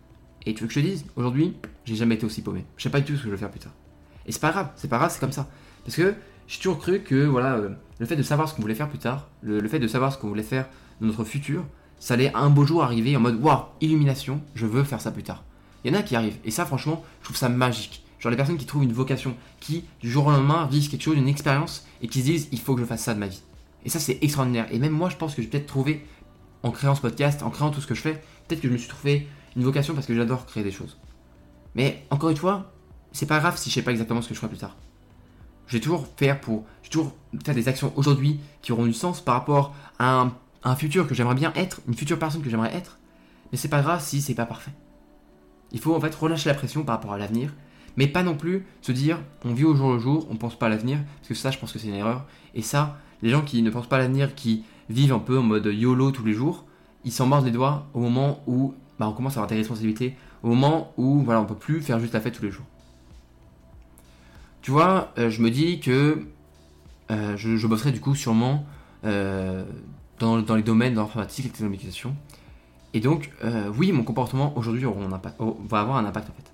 Et 0.47 0.55
tu 0.55 0.63
veux 0.63 0.69
que 0.69 0.75
je 0.75 0.81
te 0.81 0.87
dise, 0.87 1.05
aujourd'hui, 1.17 1.57
j'ai 1.85 1.97
jamais 1.97 2.15
été 2.15 2.25
aussi 2.25 2.43
paumé. 2.43 2.65
Je 2.77 2.85
sais 2.85 2.91
pas 2.91 3.01
du 3.01 3.07
tout 3.07 3.17
ce 3.17 3.23
que 3.23 3.27
je 3.27 3.31
vais 3.31 3.37
faire 3.37 3.51
plus 3.51 3.61
tard. 3.61 3.73
Et 4.27 4.33
c'est 4.33 4.41
pas 4.41 4.51
grave, 4.51 4.71
c'est 4.77 4.89
pas 4.89 4.99
grave, 4.99 5.11
c'est 5.13 5.21
comme 5.21 5.33
ça. 5.33 5.49
Parce 5.85 5.97
que 5.97 6.15
j'ai 6.47 6.59
toujours 6.59 6.79
cru 6.79 7.01
que 7.01 7.27
voilà, 7.27 7.55
euh, 7.55 7.71
le 7.99 8.07
fait 8.07 8.17
de 8.17 8.23
savoir 8.23 8.49
ce 8.49 8.55
qu'on 8.55 8.63
voulait 8.63 8.75
faire 8.75 8.89
plus 8.89 8.99
tard, 8.99 9.29
le, 9.43 9.67
fait 9.69 9.79
de 9.79 9.89
savoir 9.89 10.13
ce 10.13 10.19
qu'on 10.19 10.29
voulait 10.29 10.43
faire 10.43 10.69
dans 11.01 11.09
notre 11.09 11.25
futur, 11.25 11.65
ça 11.99 12.15
allait 12.15 12.33
un 12.35 12.51
beau 12.51 12.65
jour 12.65 12.83
arriver 12.83 13.17
en 13.17 13.21
mode 13.21 13.41
waouh, 13.43 13.65
illumination, 13.81 14.41
je 14.55 14.67
veux 14.67 14.85
faire 14.85 15.01
ça 15.01 15.11
plus 15.11 15.23
tard. 15.23 15.45
Il 15.85 15.93
y 15.93 15.97
en 15.97 15.99
a 15.99 16.03
qui 16.03 16.17
arrivent, 16.17 16.39
et 16.45 16.51
ça 16.51 16.67
franchement, 16.67 17.05
je 17.21 17.25
trouve 17.27 17.37
ça 17.37 17.49
magique. 17.49 18.05
Genre 18.19 18.31
les 18.31 18.37
personnes 18.37 18.57
qui 18.57 18.67
trouvent 18.67 18.85
une 18.85 18.93
vocation, 18.93 19.37
qui 19.61 19.85
du 20.01 20.11
jour 20.11 20.27
au 20.27 20.31
lendemain 20.31 20.67
vivent 20.67 20.91
quelque 20.91 21.03
chose, 21.03 21.17
une 21.17 21.29
expérience, 21.29 21.87
et 22.03 22.09
qui 22.09 22.21
se 22.21 22.25
disent 22.25 22.49
il 22.53 22.61
faut 22.61 22.75
que 22.75 22.81
je 22.81 22.87
fasse 22.87 23.03
ça 23.03 23.15
de 23.15 23.21
ma 23.21 23.27
vie. 23.27 23.43
Et 23.85 23.89
ça 23.89 23.99
c'est 23.99 24.19
extraordinaire. 24.23 24.67
Et 24.73 24.79
même 24.79 24.93
moi 24.93 25.11
je 25.11 25.17
pense 25.17 25.35
que 25.35 25.43
j'ai 25.43 25.49
peut-être 25.49 25.67
trouvé, 25.67 26.05
en 26.63 26.71
créant 26.71 26.95
ce 26.95 27.01
podcast, 27.01 27.43
en 27.43 27.51
créant 27.51 27.71
tout 27.71 27.81
ce 27.81 27.87
que 27.87 27.95
je 27.95 28.01
fais, 28.01 28.23
peut-être 28.47 28.61
que 28.61 28.69
je 28.69 28.73
me 28.73 28.79
suis 28.79 28.89
trouvé 28.89 29.29
une 29.55 29.63
vocation 29.63 29.95
parce 29.95 30.07
que 30.07 30.15
j'adore 30.15 30.47
créer 30.47 30.65
des 30.65 30.73
choses. 30.73 30.99
Mais 31.75 32.05
encore 32.11 32.31
une 32.31 32.37
fois, 32.37 32.73
c'est 33.13 33.27
pas 33.27 33.39
grave 33.39 33.57
si 33.57 33.71
je 33.71 33.75
sais 33.75 33.83
pas 33.83 33.91
exactement 33.91 34.23
ce 34.23 34.29
que 34.29 34.35
je 34.35 34.41
ferai 34.41 34.49
plus 34.49 34.59
tard. 34.59 34.77
Je 35.67 35.73
vais 35.73 35.81
toujours 35.81 36.07
faire 36.17 36.41
pour, 36.41 36.65
je 36.83 36.91
toujours 36.91 37.15
faire 37.45 37.55
des 37.55 37.69
actions 37.69 37.93
aujourd'hui 37.97 38.41
qui 38.63 38.73
auront 38.73 38.87
du 38.87 38.93
sens 38.93 39.21
par 39.21 39.35
rapport 39.35 39.75
à 39.99 40.21
un, 40.21 40.33
futur 40.75 41.07
que 41.07 41.15
j'aimerais 41.15 41.35
bien 41.35 41.53
être, 41.55 41.81
une 41.87 41.95
future 41.95 42.19
personne 42.19 42.43
que 42.43 42.51
j'aimerais 42.51 42.75
être. 42.75 42.99
Mais 43.53 43.59
c'est 43.59 43.69
pas 43.69 43.83
grave 43.83 44.03
si 44.03 44.21
c'est 44.21 44.35
pas 44.35 44.47
parfait. 44.47 44.73
Il 45.73 45.81
faut 45.81 45.95
en 45.95 46.01
fait 46.01 46.15
relâcher 46.15 46.49
la 46.49 46.55
pression 46.55 46.83
par 46.83 46.97
rapport 46.97 47.13
à 47.13 47.19
l'avenir, 47.19 47.53
mais 47.97 48.07
pas 48.07 48.23
non 48.23 48.35
plus 48.35 48.67
se 48.83 48.93
dire 48.93 49.19
on 49.45 49.55
vit 49.55 49.65
au 49.65 49.75
jour 49.75 49.93
le 49.93 49.99
jour, 49.99 50.27
on 50.31 50.37
pense 50.37 50.59
pas 50.59 50.67
à 50.67 50.69
l'avenir, 50.69 50.99
parce 51.19 51.29
que 51.29 51.35
ça 51.35 51.51
je 51.51 51.59
pense 51.59 51.73
que 51.73 51.79
c'est 51.79 51.89
une 51.89 51.95
erreur. 51.95 52.25
Et 52.55 52.63
ça, 52.63 52.99
les 53.23 53.31
gens 53.31 53.43
qui 53.43 53.63
ne 53.63 53.71
pensent 53.71 53.89
pas 53.89 53.97
à 53.97 54.01
l'avenir, 54.01 54.35
qui 54.35 54.65
vivent 54.89 55.13
un 55.13 55.19
peu 55.19 55.39
en 55.39 55.43
mode 55.43 55.67
YOLO 55.67 56.11
tous 56.11 56.25
les 56.25 56.33
jours, 56.33 56.65
ils 57.05 57.13
s'en 57.13 57.27
mordent 57.27 57.45
les 57.45 57.53
doigts 57.53 57.87
au 57.95 58.01
moment 58.01 58.43
où 58.47 58.75
bah, 58.99 59.09
on 59.09 59.13
commence 59.13 59.35
à 59.35 59.41
avoir 59.41 59.49
des 59.49 59.57
responsabilités 59.57 60.17
au 60.43 60.49
moment 60.49 60.93
où 60.97 61.23
voilà, 61.23 61.41
on 61.41 61.45
peut 61.45 61.55
plus 61.57 61.81
faire 61.81 61.99
juste 61.99 62.15
la 62.15 62.21
fête 62.21 62.35
tous 62.35 62.45
les 62.45 62.51
jours. 62.51 62.67
Tu 64.63 64.71
vois, 64.71 65.13
euh, 65.19 65.31
je 65.31 65.43
me 65.43 65.51
dis 65.51 65.81
que 65.81 66.27
euh, 67.11 67.37
je, 67.37 67.67
bosserai 67.67 67.93
du 67.93 68.01
coup 68.01 68.15
sûrement 68.15 68.67
euh, 69.05 69.65
dans, 70.19 70.55
les 70.55 70.63
domaines 70.63 70.95
de 70.95 70.99
l'informatique 70.99 71.47
et 71.47 71.49
de 71.49 71.53
la 71.53 71.59
télécommunication. 71.59 72.17
Et 72.95 73.01
donc, 73.01 73.31
oui, 73.77 73.93
mon 73.93 74.03
comportement 74.03 74.57
aujourd'hui 74.57 74.85
va 74.85 75.81
avoir 75.81 75.97
un 75.99 76.05
impact 76.05 76.31
en 76.31 76.33
fait. 76.33 76.51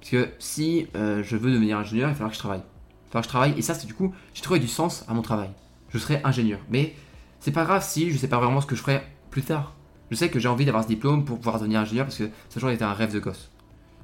Parce 0.00 0.10
que 0.10 0.32
si 0.38 0.86
je 0.94 1.36
veux 1.36 1.50
devenir 1.50 1.78
ingénieur, 1.78 2.08
il 2.08 2.12
va 2.12 2.14
falloir 2.14 2.30
que 2.30 2.36
je 2.36 2.40
travaille. 2.40 2.60
Il 2.60 3.06
va 3.06 3.10
falloir 3.10 3.22
que 3.22 3.26
je 3.26 3.30
travaille. 3.30 3.54
Et 3.58 3.62
ça, 3.62 3.74
c'est 3.74 3.86
du 3.86 3.94
coup, 3.94 4.14
j'ai 4.34 4.42
trouvé 4.42 4.60
du 4.60 4.68
sens 4.68 5.04
à 5.08 5.14
mon 5.14 5.22
travail. 5.22 5.50
Je 5.88 5.98
serai 5.98 6.20
ingénieur. 6.22 6.60
Mais 6.70 6.94
c'est 7.40 7.52
pas 7.52 7.64
grave 7.64 7.84
si 7.84 8.10
je 8.10 8.16
sais 8.16 8.28
pas 8.28 8.38
vraiment 8.38 8.60
ce 8.60 8.66
que 8.66 8.76
je 8.76 8.82
ferai 8.82 9.02
plus 9.30 9.42
tard. 9.42 9.74
Je 10.10 10.16
sais 10.16 10.30
que 10.30 10.38
j'ai 10.38 10.48
envie 10.48 10.64
d'avoir 10.64 10.84
ce 10.84 10.88
diplôme 10.88 11.24
pour 11.24 11.38
pouvoir 11.38 11.58
devenir 11.58 11.80
ingénieur 11.80 12.06
parce 12.06 12.16
que 12.16 12.24
ça 12.24 12.54
toujours 12.54 12.70
été 12.70 12.84
un 12.84 12.92
rêve 12.92 13.12
de 13.12 13.18
gosse. 13.18 13.50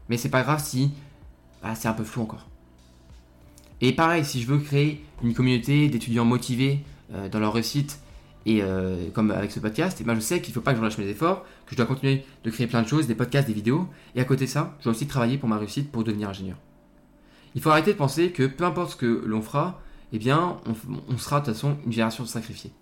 Mais 0.08 0.16
c'est 0.16 0.28
pas 0.28 0.42
grave 0.42 0.62
si 0.62 0.90
bah, 1.62 1.74
c'est 1.74 1.88
un 1.88 1.92
peu 1.92 2.04
flou 2.04 2.22
encore. 2.22 2.46
Et 3.80 3.92
pareil, 3.92 4.24
si 4.24 4.42
je 4.42 4.46
veux 4.46 4.58
créer 4.58 5.04
une 5.22 5.34
communauté 5.34 5.88
d'étudiants 5.88 6.24
motivés 6.24 6.84
euh, 7.12 7.28
dans 7.28 7.38
leur 7.38 7.52
réussite, 7.52 8.00
et 8.46 8.62
euh, 8.62 9.10
comme 9.12 9.30
avec 9.30 9.50
ce 9.50 9.60
podcast, 9.60 10.00
et 10.00 10.04
ben 10.04 10.14
je 10.14 10.20
sais 10.20 10.40
qu'il 10.40 10.50
ne 10.52 10.54
faut 10.54 10.60
pas 10.60 10.72
que 10.72 10.76
je 10.76 10.82
relâche 10.82 10.98
mes 10.98 11.08
efforts, 11.08 11.44
que 11.66 11.72
je 11.72 11.76
dois 11.76 11.86
continuer 11.86 12.24
de 12.44 12.50
créer 12.50 12.66
plein 12.66 12.82
de 12.82 12.88
choses, 12.88 13.06
des 13.06 13.14
podcasts, 13.14 13.46
des 13.46 13.54
vidéos, 13.54 13.86
et 14.14 14.20
à 14.20 14.24
côté 14.24 14.46
de 14.46 14.50
ça, 14.50 14.74
je 14.78 14.84
dois 14.84 14.92
aussi 14.92 15.06
travailler 15.06 15.38
pour 15.38 15.48
ma 15.48 15.58
réussite 15.58 15.90
pour 15.92 16.04
devenir 16.04 16.30
ingénieur. 16.30 16.56
Il 17.54 17.60
faut 17.60 17.70
arrêter 17.70 17.92
de 17.92 17.98
penser 17.98 18.30
que 18.30 18.46
peu 18.46 18.64
importe 18.64 18.92
ce 18.92 18.96
que 18.96 19.24
l'on 19.26 19.42
fera, 19.42 19.80
eh 20.12 20.18
bien, 20.18 20.58
on, 20.66 21.18
sera 21.18 21.40
de 21.40 21.46
toute 21.46 21.54
façon 21.54 21.76
une 21.84 21.92
génération 21.92 22.24
sacrifiée. 22.24 22.72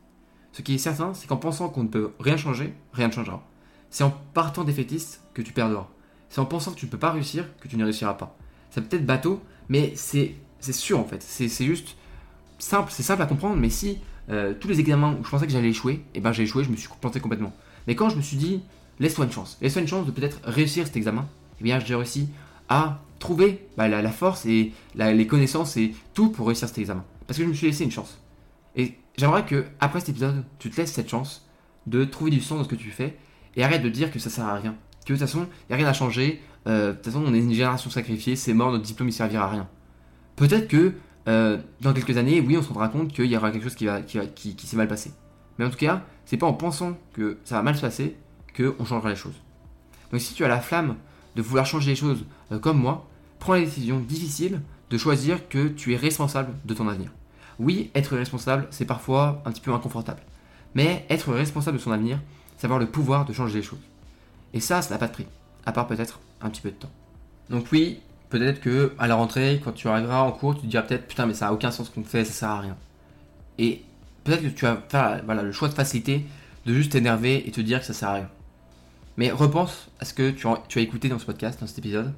Ce 0.52 0.62
qui 0.62 0.74
est 0.74 0.78
certain, 0.78 1.14
c'est 1.14 1.26
qu'en 1.26 1.36
pensant 1.36 1.68
qu'on 1.68 1.84
ne 1.84 1.88
peut 1.88 2.12
rien 2.20 2.36
changer, 2.36 2.74
rien 2.92 3.08
ne 3.08 3.12
changera. 3.12 3.46
C'est 3.90 4.04
en 4.04 4.10
partant 4.34 4.64
défaitiste 4.64 5.22
que 5.34 5.42
tu 5.42 5.52
perdras. 5.52 5.88
C'est 6.28 6.40
en 6.40 6.46
pensant 6.46 6.72
que 6.72 6.78
tu 6.78 6.86
ne 6.86 6.90
peux 6.90 6.98
pas 6.98 7.12
réussir 7.12 7.46
que 7.60 7.68
tu 7.68 7.76
ne 7.76 7.84
réussiras 7.84 8.14
pas. 8.14 8.36
C'est 8.70 8.86
peut-être 8.86 9.06
bateau, 9.06 9.42
mais 9.68 9.92
c'est 9.94 10.34
sûr 10.60 10.98
en 10.98 11.04
fait. 11.04 11.22
C'est 11.22 11.48
juste 11.64 11.96
simple, 12.58 12.90
c'est 12.92 13.02
simple 13.02 13.22
à 13.22 13.26
comprendre, 13.26 13.56
mais 13.56 13.70
si 13.70 13.98
euh, 14.30 14.54
tous 14.58 14.68
les 14.68 14.80
examens 14.80 15.16
où 15.18 15.24
je 15.24 15.30
pensais 15.30 15.46
que 15.46 15.52
j'allais 15.52 15.70
échouer, 15.70 15.94
et 15.94 16.02
eh 16.16 16.20
ben 16.20 16.32
j'ai 16.32 16.42
échoué, 16.42 16.64
je 16.64 16.70
me 16.70 16.76
suis 16.76 16.88
planté 17.00 17.20
complètement. 17.20 17.52
Mais 17.86 17.94
quand 17.94 18.08
je 18.10 18.16
me 18.16 18.22
suis 18.22 18.36
dit, 18.36 18.60
laisse-toi 18.98 19.24
une 19.24 19.32
chance, 19.32 19.58
laisse-toi 19.60 19.82
une 19.82 19.88
chance 19.88 20.06
de 20.06 20.10
peut-être 20.10 20.40
réussir 20.44 20.86
cet 20.86 20.96
examen, 20.96 21.22
et 21.22 21.60
eh 21.60 21.64
bien 21.64 21.78
j'ai 21.80 21.94
réussi 21.94 22.28
à 22.68 23.00
trouver 23.18 23.66
bah, 23.76 23.88
la, 23.88 24.10
force 24.10 24.46
et 24.46 24.72
les 24.94 25.26
connaissances 25.26 25.76
et 25.76 25.94
tout 26.14 26.30
pour 26.30 26.46
réussir 26.46 26.68
cet 26.68 26.78
examen. 26.78 27.04
Parce 27.26 27.38
que 27.38 27.44
je 27.44 27.48
me 27.48 27.54
suis 27.54 27.66
laissé 27.66 27.84
une 27.84 27.90
chance. 27.90 28.18
Et 28.76 28.94
j'aimerais 29.16 29.44
que, 29.44 29.64
après 29.80 30.00
cet 30.00 30.10
épisode, 30.10 30.44
tu 30.58 30.70
te 30.70 30.76
laisses 30.76 30.92
cette 30.92 31.08
chance 31.08 31.46
de 31.86 32.04
trouver 32.04 32.30
du 32.30 32.40
sens 32.40 32.58
dans 32.58 32.64
ce 32.64 32.68
que 32.68 32.76
tu 32.76 32.90
fais 32.90 33.16
et 33.56 33.64
arrête 33.64 33.82
de 33.82 33.88
dire 33.88 34.12
que 34.12 34.18
ça 34.18 34.30
sert 34.30 34.44
à 34.44 34.54
rien. 34.54 34.76
Que 35.04 35.12
de 35.12 35.18
toute 35.18 35.26
façon, 35.26 35.46
il 35.68 35.70
n'y 35.70 35.74
a 35.74 35.76
rien 35.76 35.88
à 35.88 35.92
changer. 35.92 36.40
Euh, 36.66 36.90
de 36.90 36.96
toute 36.96 37.06
façon, 37.06 37.24
on 37.26 37.34
est 37.34 37.38
une 37.38 37.52
génération 37.52 37.90
sacrifiée, 37.90 38.36
c'est 38.36 38.52
mort, 38.54 38.70
notre 38.70 38.84
diplôme 38.84 39.08
il 39.08 39.12
servira 39.12 39.46
à 39.46 39.50
rien. 39.50 39.68
Peut-être 40.36 40.68
que 40.68 40.92
euh, 41.28 41.58
dans 41.82 41.92
quelques 41.92 42.16
années, 42.16 42.40
oui, 42.40 42.56
on 42.56 42.62
se 42.62 42.68
rendra 42.68 42.88
compte 42.88 43.12
qu'il 43.12 43.26
y 43.26 43.36
aura 43.36 43.50
quelque 43.50 43.64
chose 43.64 43.74
qui, 43.74 43.86
s'est 44.66 44.76
mal 44.76 44.88
passé. 44.88 45.12
Mais 45.58 45.64
en 45.64 45.70
tout 45.70 45.76
cas, 45.76 46.02
c'est 46.24 46.38
pas 46.38 46.46
en 46.46 46.54
pensant 46.54 46.96
que 47.12 47.38
ça 47.44 47.56
va 47.56 47.62
mal 47.62 47.76
se 47.76 47.82
passer 47.82 48.16
qu'on 48.56 48.84
changera 48.84 49.10
les 49.10 49.16
choses. 49.16 49.34
Donc 50.10 50.20
si 50.20 50.34
tu 50.34 50.44
as 50.44 50.48
la 50.48 50.60
flamme 50.60 50.96
de 51.36 51.42
vouloir 51.42 51.66
changer 51.66 51.90
les 51.90 51.96
choses 51.96 52.24
euh, 52.50 52.58
comme 52.58 52.78
moi, 52.78 53.06
prends 53.38 53.52
la 53.52 53.60
décision 53.60 54.00
difficile 54.00 54.62
de 54.90 54.98
choisir 54.98 55.48
que 55.48 55.68
tu 55.68 55.92
es 55.92 55.96
responsable 55.96 56.54
de 56.64 56.74
ton 56.74 56.88
avenir. 56.88 57.12
Oui, 57.58 57.90
être 57.94 58.16
responsable, 58.16 58.66
c'est 58.70 58.86
parfois 58.86 59.42
un 59.44 59.52
petit 59.52 59.60
peu 59.60 59.72
inconfortable. 59.72 60.22
Mais 60.74 61.04
être 61.10 61.32
responsable 61.32 61.76
de 61.76 61.82
son 61.82 61.92
avenir, 61.92 62.20
c'est 62.56 62.64
avoir 62.64 62.80
le 62.80 62.86
pouvoir 62.86 63.26
de 63.26 63.32
changer 63.32 63.58
les 63.58 63.62
choses. 63.62 63.82
Et 64.54 64.60
ça, 64.60 64.80
ça 64.80 64.94
n'a 64.94 64.98
pas 64.98 65.08
de 65.08 65.12
prix, 65.12 65.26
à 65.66 65.72
part 65.72 65.86
peut-être 65.86 66.20
un 66.40 66.48
petit 66.48 66.62
peu 66.62 66.70
de 66.70 66.76
temps. 66.76 66.90
Donc 67.50 67.66
oui, 67.72 68.00
peut-être 68.28 68.60
que 68.60 68.92
à 68.98 69.06
la 69.06 69.14
rentrée, 69.14 69.60
quand 69.62 69.72
tu 69.72 69.88
arriveras 69.88 70.22
en 70.22 70.32
cours, 70.32 70.54
tu 70.54 70.62
te 70.62 70.66
diras 70.66 70.82
peut-être 70.82 71.06
putain 71.06 71.26
mais 71.26 71.34
ça 71.34 71.48
a 71.48 71.52
aucun 71.52 71.70
sens 71.70 71.88
qu'on 71.88 72.04
fait, 72.04 72.24
ça 72.24 72.32
sert 72.32 72.48
à 72.50 72.60
rien. 72.60 72.76
Et 73.58 73.82
peut-être 74.24 74.42
que 74.42 74.48
tu 74.48 74.64
vas 74.64 74.82
faire 74.88 75.22
voilà, 75.24 75.42
le 75.42 75.52
choix 75.52 75.68
de 75.68 75.74
facilité 75.74 76.24
de 76.66 76.74
juste 76.74 76.92
t'énerver 76.92 77.48
et 77.48 77.50
te 77.50 77.60
dire 77.60 77.80
que 77.80 77.86
ça 77.86 77.94
sert 77.94 78.08
à 78.08 78.14
rien. 78.14 78.30
Mais 79.16 79.30
repense 79.30 79.88
à 80.00 80.04
ce 80.04 80.14
que 80.14 80.30
tu 80.30 80.78
as 80.78 80.82
écouté 80.82 81.08
dans 81.08 81.18
ce 81.18 81.26
podcast, 81.26 81.60
dans 81.60 81.66
cet 81.66 81.78
épisode. 81.78 82.12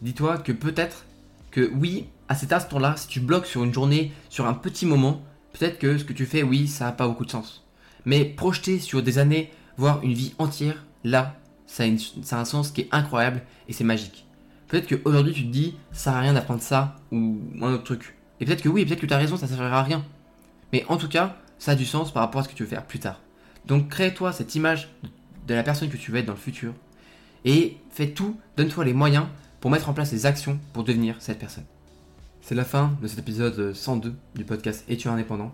Dis-toi 0.00 0.38
que 0.38 0.52
peut-être 0.52 1.04
que 1.50 1.70
oui, 1.74 2.06
à 2.28 2.34
cet 2.34 2.52
instant-là, 2.52 2.96
si 2.96 3.08
tu 3.08 3.20
bloques 3.20 3.46
sur 3.46 3.64
une 3.64 3.74
journée, 3.74 4.12
sur 4.30 4.46
un 4.46 4.54
petit 4.54 4.86
moment, 4.86 5.22
peut-être 5.52 5.78
que 5.78 5.98
ce 5.98 6.04
que 6.04 6.12
tu 6.12 6.26
fais, 6.26 6.42
oui, 6.42 6.68
ça 6.68 6.86
n'a 6.86 6.92
pas 6.92 7.08
beaucoup 7.08 7.24
de 7.24 7.30
sens. 7.30 7.64
Mais 8.04 8.24
projeter 8.24 8.78
sur 8.78 9.02
des 9.02 9.18
années, 9.18 9.50
voire 9.76 10.02
une 10.02 10.12
vie 10.12 10.34
entière, 10.38 10.84
là, 11.04 11.34
ça 11.66 11.84
a, 11.84 12.40
un 12.40 12.44
sens 12.44 12.70
qui 12.70 12.82
est 12.82 12.88
incroyable 12.92 13.42
et 13.68 13.72
c'est 13.72 13.84
magique. 13.84 14.25
Peut-être 14.68 14.88
qu'aujourd'hui 14.88 15.32
tu 15.32 15.42
te 15.46 15.52
dis, 15.52 15.76
ça 15.92 16.04
sert 16.04 16.14
à 16.14 16.20
rien 16.20 16.32
d'apprendre 16.32 16.62
ça 16.62 16.96
ou 17.12 17.38
un 17.62 17.72
autre 17.72 17.84
truc. 17.84 18.16
Et 18.40 18.44
peut-être 18.44 18.62
que 18.62 18.68
oui, 18.68 18.84
peut-être 18.84 19.00
que 19.00 19.06
tu 19.06 19.14
as 19.14 19.18
raison, 19.18 19.36
ça 19.36 19.46
ne 19.46 19.50
servira 19.50 19.80
à 19.80 19.82
rien. 19.82 20.04
Mais 20.72 20.84
en 20.88 20.96
tout 20.96 21.08
cas, 21.08 21.36
ça 21.58 21.72
a 21.72 21.74
du 21.74 21.84
sens 21.84 22.12
par 22.12 22.22
rapport 22.22 22.40
à 22.40 22.44
ce 22.44 22.48
que 22.48 22.54
tu 22.54 22.64
veux 22.64 22.68
faire 22.68 22.84
plus 22.84 22.98
tard. 22.98 23.20
Donc 23.66 23.88
crée-toi 23.88 24.32
cette 24.32 24.54
image 24.54 24.88
de 25.46 25.54
la 25.54 25.62
personne 25.62 25.88
que 25.88 25.96
tu 25.96 26.10
veux 26.10 26.18
être 26.18 26.26
dans 26.26 26.32
le 26.32 26.38
futur. 26.38 26.74
Et 27.44 27.76
fais 27.90 28.08
tout, 28.08 28.38
donne-toi 28.56 28.84
les 28.84 28.92
moyens 28.92 29.26
pour 29.60 29.70
mettre 29.70 29.88
en 29.88 29.92
place 29.92 30.12
les 30.12 30.26
actions 30.26 30.58
pour 30.72 30.84
devenir 30.84 31.16
cette 31.20 31.38
personne. 31.38 31.64
C'est 32.42 32.54
la 32.54 32.64
fin 32.64 32.96
de 33.02 33.08
cet 33.08 33.18
épisode 33.18 33.72
102 33.72 34.14
du 34.34 34.44
podcast 34.44 34.84
Es-tu 34.88 35.08
indépendant? 35.08 35.52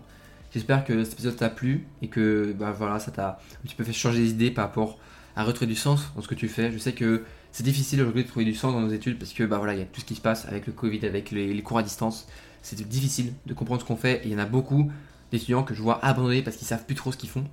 J'espère 0.53 0.85
que 0.85 1.03
cet 1.03 1.13
épisode 1.13 1.35
t'a 1.35 1.49
plu 1.49 1.87
et 2.01 2.07
que 2.07 2.53
bah, 2.57 2.71
voilà, 2.71 2.99
ça 2.99 3.11
t'a 3.11 3.29
un 3.29 3.63
petit 3.63 3.73
peu 3.75 3.83
fait 3.83 3.93
changer 3.93 4.23
d'idée 4.23 4.51
par 4.51 4.65
rapport 4.65 4.99
à 5.35 5.43
retrouver 5.43 5.67
du 5.67 5.75
sens 5.75 6.11
dans 6.15 6.21
ce 6.21 6.27
que 6.27 6.35
tu 6.35 6.47
fais. 6.47 6.71
Je 6.71 6.77
sais 6.77 6.93
que 6.93 7.23
c'est 7.53 7.63
difficile 7.63 8.01
aujourd'hui 8.01 8.23
de 8.23 8.27
trouver 8.27 8.45
du 8.45 8.55
sens 8.55 8.73
dans 8.73 8.81
nos 8.81 8.89
études 8.89 9.19
parce 9.19 9.31
que 9.31 9.43
bah 9.43 9.59
voilà, 9.59 9.73
il 9.73 9.79
y 9.79 9.83
a 9.83 9.85
tout 9.85 10.01
ce 10.01 10.05
qui 10.05 10.15
se 10.15 10.21
passe 10.21 10.47
avec 10.47 10.65
le 10.65 10.73
Covid, 10.73 11.05
avec 11.05 11.29
les, 11.29 11.61
cours 11.61 11.77
à 11.77 11.83
distance. 11.83 12.27
C'est 12.63 12.81
difficile 12.87 13.31
de 13.45 13.53
comprendre 13.53 13.79
ce 13.79 13.85
qu'on 13.85 13.95
fait 13.95 14.21
il 14.25 14.31
y 14.31 14.35
en 14.35 14.39
a 14.39 14.45
beaucoup 14.45 14.91
d'étudiants 15.31 15.61
que 15.61 15.75
je 15.75 15.81
vois 15.83 16.03
abandonner 16.03 16.41
parce 16.41 16.57
qu'ils 16.57 16.65
savent 16.65 16.85
plus 16.85 16.95
trop 16.95 17.11
ce 17.11 17.17
qu'ils 17.17 17.29
font. 17.29 17.45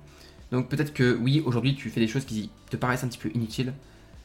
Donc 0.51 0.69
peut-être 0.69 0.93
que 0.93 1.15
oui, 1.21 1.43
aujourd'hui 1.45 1.75
tu 1.75 1.91
fais 1.91 1.99
des 1.99 2.07
choses 2.07 2.25
qui 2.25 2.49
te 2.71 2.77
paraissent 2.77 3.03
un 3.03 3.09
petit 3.09 3.19
peu 3.19 3.29
inutiles, 3.35 3.73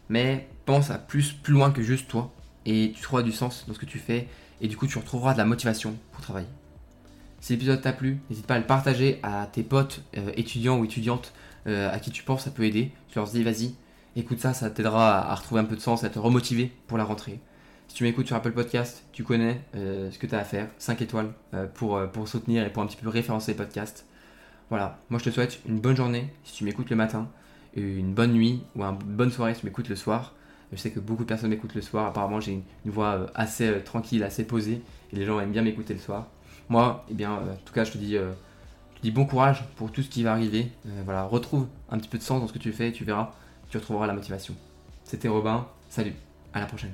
mais 0.08 0.48
pense 0.64 0.90
à 0.90 0.96
plus, 0.96 1.32
plus 1.32 1.52
loin 1.52 1.70
que 1.70 1.82
juste 1.82 2.08
toi 2.08 2.32
et 2.64 2.92
tu 2.96 3.02
trouveras 3.02 3.22
du 3.22 3.32
sens 3.32 3.66
dans 3.68 3.74
ce 3.74 3.78
que 3.78 3.84
tu 3.84 3.98
fais 3.98 4.28
et 4.62 4.68
du 4.68 4.78
coup 4.78 4.86
tu 4.86 4.96
retrouveras 4.96 5.34
de 5.34 5.38
la 5.38 5.44
motivation 5.44 5.94
pour 6.12 6.22
travailler. 6.22 6.48
Si 7.40 7.52
l'épisode 7.52 7.82
t'a 7.82 7.92
plu, 7.92 8.18
n'hésite 8.30 8.46
pas 8.46 8.54
à 8.54 8.58
le 8.58 8.64
partager 8.64 9.20
à 9.22 9.46
tes 9.46 9.62
potes 9.62 10.02
euh, 10.16 10.32
étudiants 10.36 10.78
ou 10.78 10.86
étudiantes 10.86 11.34
euh, 11.66 11.92
à 11.92 11.98
qui 11.98 12.10
tu 12.10 12.22
penses 12.22 12.44
ça 12.44 12.50
peut 12.50 12.64
aider. 12.64 12.92
Tu 13.10 13.18
leur 13.18 13.28
dis 13.28 13.42
vas-y, 13.42 13.74
écoute 14.16 14.40
ça, 14.40 14.52
ça 14.54 14.70
t'aidera 14.70 15.30
à, 15.30 15.34
retrouver 15.34 15.60
un 15.60 15.64
peu 15.64 15.76
de 15.76 15.80
sens, 15.80 16.04
à 16.04 16.08
te 16.08 16.18
remotiver 16.18 16.72
pour 16.86 16.98
la 16.98 17.04
rentrée. 17.04 17.40
Si 17.88 17.94
tu 17.94 18.04
m'écoutes 18.04 18.26
sur 18.26 18.36
Apple 18.36 18.52
Podcast, 18.52 19.04
tu 19.12 19.22
connais 19.22 19.60
euh, 19.76 20.10
ce 20.10 20.18
que 20.18 20.26
tu 20.26 20.34
as 20.34 20.38
à 20.38 20.44
faire, 20.44 20.68
5 20.78 21.00
étoiles 21.02 21.32
euh, 21.54 21.66
pour, 21.66 22.00
pour 22.10 22.28
soutenir 22.28 22.64
et 22.64 22.70
pour 22.70 22.82
un 22.82 22.86
petit 22.86 22.96
peu 22.96 23.08
référencer 23.08 23.52
les 23.52 23.56
podcasts. 23.56 24.06
Voilà, 24.70 24.98
moi 25.10 25.20
je 25.20 25.24
te 25.24 25.30
souhaite 25.30 25.60
une 25.68 25.78
bonne 25.78 25.96
journée 25.96 26.32
si 26.44 26.54
tu 26.54 26.64
m'écoutes 26.64 26.90
le 26.90 26.96
matin, 26.96 27.28
une 27.76 28.14
bonne 28.14 28.32
nuit 28.32 28.62
ou 28.74 28.82
une 28.82 28.96
bonne 28.96 29.30
soirée 29.30 29.54
si 29.54 29.60
tu 29.60 29.66
m'écoutes 29.66 29.88
le 29.88 29.96
soir. 29.96 30.34
Je 30.72 30.76
sais 30.76 30.90
que 30.90 30.98
beaucoup 30.98 31.22
de 31.22 31.28
personnes 31.28 31.50
m'écoutent 31.50 31.76
le 31.76 31.82
soir, 31.82 32.06
apparemment 32.06 32.40
j'ai 32.40 32.52
une, 32.52 32.90
voix 32.90 33.28
assez 33.36 33.80
tranquille, 33.84 34.24
assez 34.24 34.44
posée, 34.44 34.82
et 35.12 35.16
les 35.16 35.24
gens 35.24 35.38
aiment 35.38 35.52
bien 35.52 35.62
m'écouter 35.62 35.94
le 35.94 36.00
soir. 36.00 36.26
Moi, 36.68 37.04
eh 37.08 37.14
bien, 37.14 37.30
en 37.34 37.56
tout 37.64 37.72
cas, 37.72 37.84
je 37.84 37.92
te 37.92 37.98
dis 37.98 38.18
bon 39.10 39.24
courage 39.24 39.64
pour 39.76 39.90
tout 39.92 40.02
ce 40.02 40.08
qui 40.08 40.22
va 40.22 40.32
arriver. 40.32 40.70
Euh, 40.86 41.02
voilà, 41.04 41.24
retrouve 41.24 41.66
un 41.90 41.98
petit 41.98 42.08
peu 42.08 42.18
de 42.18 42.22
sens 42.22 42.40
dans 42.40 42.48
ce 42.48 42.52
que 42.52 42.58
tu 42.58 42.72
fais 42.72 42.88
et 42.88 42.92
tu 42.92 43.04
verras, 43.04 43.32
tu 43.70 43.76
retrouveras 43.76 44.06
la 44.06 44.14
motivation. 44.14 44.54
C'était 45.04 45.28
Robin, 45.28 45.66
salut, 45.88 46.14
à 46.52 46.60
la 46.60 46.66
prochaine. 46.66 46.92